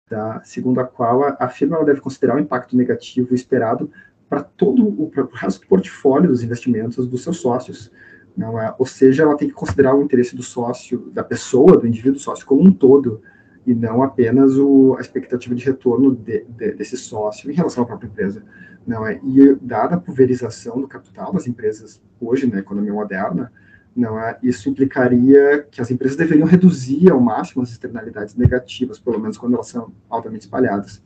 [0.08, 0.42] tá?
[0.44, 3.90] segundo a qual a, a firma deve considerar o impacto negativo esperado
[4.30, 7.92] para todo o, o resto do portfólio dos investimentos dos seus sócios.
[8.36, 8.74] Não é?
[8.78, 12.46] Ou seja, ela tem que considerar o interesse do sócio, da pessoa, do indivíduo sócio
[12.46, 13.22] como um todo,
[13.66, 17.86] e não apenas o, a expectativa de retorno de, de, desse sócio em relação à
[17.86, 18.44] própria empresa.
[18.86, 19.20] Não é?
[19.24, 23.52] E dada a pulverização do capital das empresas hoje na economia moderna,
[23.96, 24.38] não é?
[24.44, 29.56] Isso implicaria que as empresas deveriam reduzir ao máximo as externalidades negativas, pelo menos quando
[29.56, 31.02] elas são altamente espalhadas.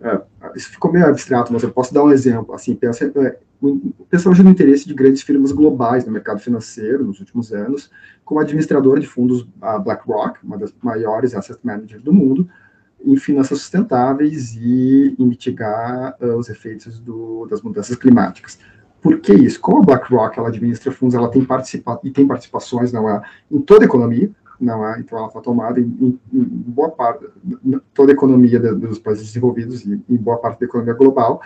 [0.00, 0.22] Uh,
[0.56, 2.54] isso ficou meio abstrato, mas eu posso dar um exemplo.
[2.54, 3.10] Assim, pensa,
[3.62, 7.90] uh, pensa hoje no interesse de grandes firmas globais no mercado financeiro nos últimos anos,
[8.24, 12.48] como administradora de fundos a BlackRock, uma das maiores asset managers do mundo,
[13.04, 18.58] em finanças sustentáveis e em mitigar uh, os efeitos do, das mudanças climáticas.
[19.00, 19.60] Por que isso?
[19.60, 23.60] Como a BlackRock ela administra fundos, ela tem participa e tem participações não é, em
[23.60, 25.00] toda a economia, não é?
[25.00, 27.26] Então ela está tomada em, em, em, boa parte,
[27.92, 31.42] toda a economia dos países desenvolvidos e em boa parte da economia global.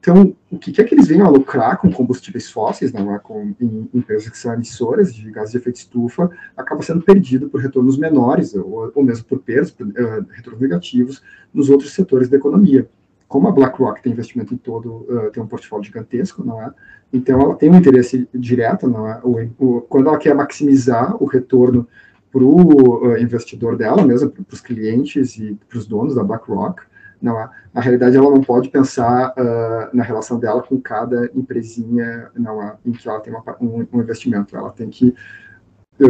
[0.00, 3.18] Então, o que é que eles venham a lucrar com combustíveis fósseis, não é?
[3.18, 7.60] com em, empresas que são emissoras de gases de efeito estufa, acaba sendo perdido por
[7.60, 11.22] retornos menores, ou, ou mesmo por perdas, por, uh, retornos negativos,
[11.52, 12.88] nos outros setores da economia
[13.28, 16.70] como a BlackRock tem investimento em todo, uh, tem um portfólio gigantesco, não é?
[17.10, 19.20] Então ela tem um interesse direto, não é?
[19.24, 21.88] O, o, quando ela quer maximizar o retorno
[22.30, 26.82] para o uh, investidor dela, mesmo para os clientes e para os donos da BlackRock,
[27.22, 27.48] não?
[27.72, 32.76] Na realidade, ela não pode pensar uh, na relação dela com cada empresinha, não?
[32.84, 34.56] Em que ela tem uma, um, um investimento.
[34.56, 35.14] Ela tem que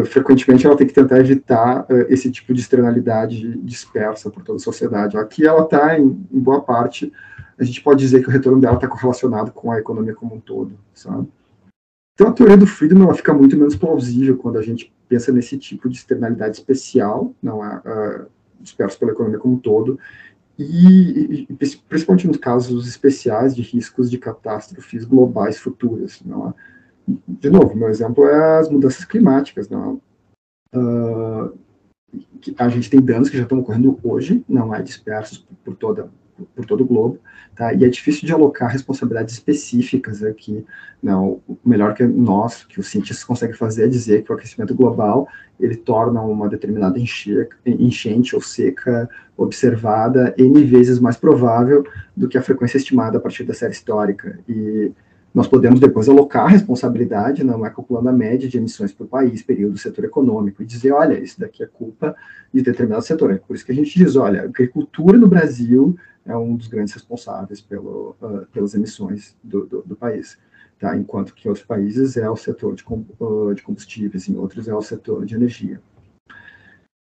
[0.07, 4.61] frequentemente ela tem que tentar evitar uh, esse tipo de externalidade dispersa por toda a
[4.61, 5.19] sociedade.
[5.19, 7.13] Aqui ela está, em, em, boa parte,
[7.59, 10.41] a gente pode dizer que o retorno dela está correlacionado com a economia como um
[10.41, 11.29] todo, sabe?
[12.15, 15.59] Então a teoria do Friedman ela fica muito menos plausível quando a gente pensa nesse
[15.59, 18.27] tipo de externalidade especial, não é uh,
[18.61, 19.99] disperso pela economia como um todo,
[20.63, 21.49] e,
[21.89, 26.55] principalmente nos casos especiais de riscos de catástrofes globais futuras, não é?
[27.27, 29.69] de novo, meu exemplo é as mudanças climáticas.
[29.69, 30.01] Não?
[30.75, 31.59] Uh,
[32.59, 36.11] a gente tem danos que já estão ocorrendo hoje, não é dispersos por, toda,
[36.55, 37.18] por todo o globo,
[37.55, 37.72] tá?
[37.72, 40.64] E é difícil de alocar responsabilidades específicas aqui.
[41.03, 44.74] Não, o melhor que nós, que os cientistas conseguem fazer é dizer que o aquecimento
[44.74, 45.28] global
[45.59, 46.99] ele torna uma determinada
[47.66, 51.84] enchente ou seca observada n vezes mais provável
[52.16, 54.38] do que a frequência estimada a partir da série histórica.
[54.49, 54.93] E
[55.35, 57.43] nós podemos depois alocar a responsabilidade,
[57.74, 61.62] calculando a média de emissões por país, período, setor econômico, e dizer, olha, isso daqui
[61.62, 62.14] é culpa
[62.53, 63.33] de determinado setor.
[63.33, 66.68] É por isso que a gente diz, olha, a agricultura no Brasil é um dos
[66.68, 70.39] grandes responsáveis pelo, uh, pelas emissões do, do, do, país,
[70.78, 70.97] tá?
[70.97, 74.74] enquanto que em outros países é o setor de, uh, de combustíveis, em outros é
[74.74, 75.80] o setor de energia.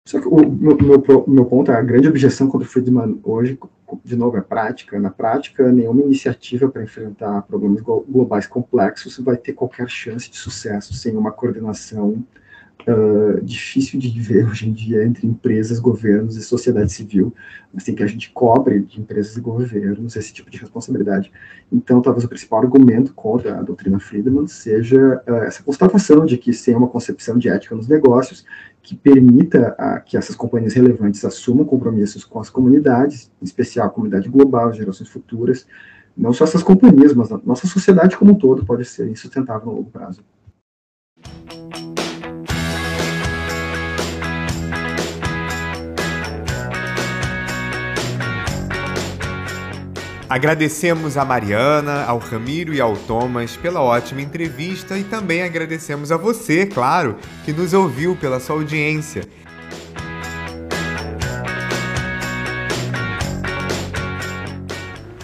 [0.08, 3.60] Só que o meu, meu, meu ponto a grande objeção contra o Friedman hoje,
[4.04, 5.00] de novo, é prática.
[5.00, 10.94] Na prática, nenhuma iniciativa para enfrentar problemas globais complexos vai ter qualquer chance de sucesso
[10.94, 12.24] sem uma coordenação
[12.88, 17.34] uh, difícil de ver hoje em dia entre empresas, governos e sociedade civil,
[17.74, 21.32] mas tem que a gente cobre de empresas e governos esse tipo de responsabilidade.
[21.72, 26.54] Então, talvez o principal argumento contra a doutrina Friedman seja uh, essa constatação de que
[26.54, 28.46] sem uma concepção de ética nos negócios,
[28.82, 33.90] que permita a, que essas companhias relevantes assumam compromissos com as comunidades, em especial a
[33.90, 35.68] comunidade global, gerações futuras,
[36.16, 39.76] não só essas companhias, mas a nossa sociedade como um todo pode ser insustentável no
[39.76, 40.24] longo prazo.
[50.30, 56.18] Agradecemos a Mariana, ao Ramiro e ao Thomas pela ótima entrevista e também agradecemos a
[56.18, 59.24] você, claro, que nos ouviu pela sua audiência.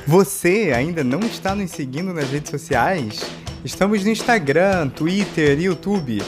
[0.08, 3.22] Você ainda não está nos seguindo nas redes sociais?
[3.64, 6.24] Estamos no Instagram, Twitter e YouTube.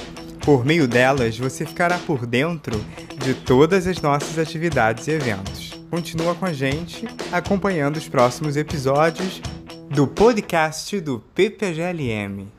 [0.46, 2.80] Por meio delas, você ficará por dentro
[3.18, 5.77] de todas as nossas atividades e eventos.
[5.90, 9.42] Continua com a gente, acompanhando os próximos episódios
[9.90, 12.57] do podcast do PPGLM.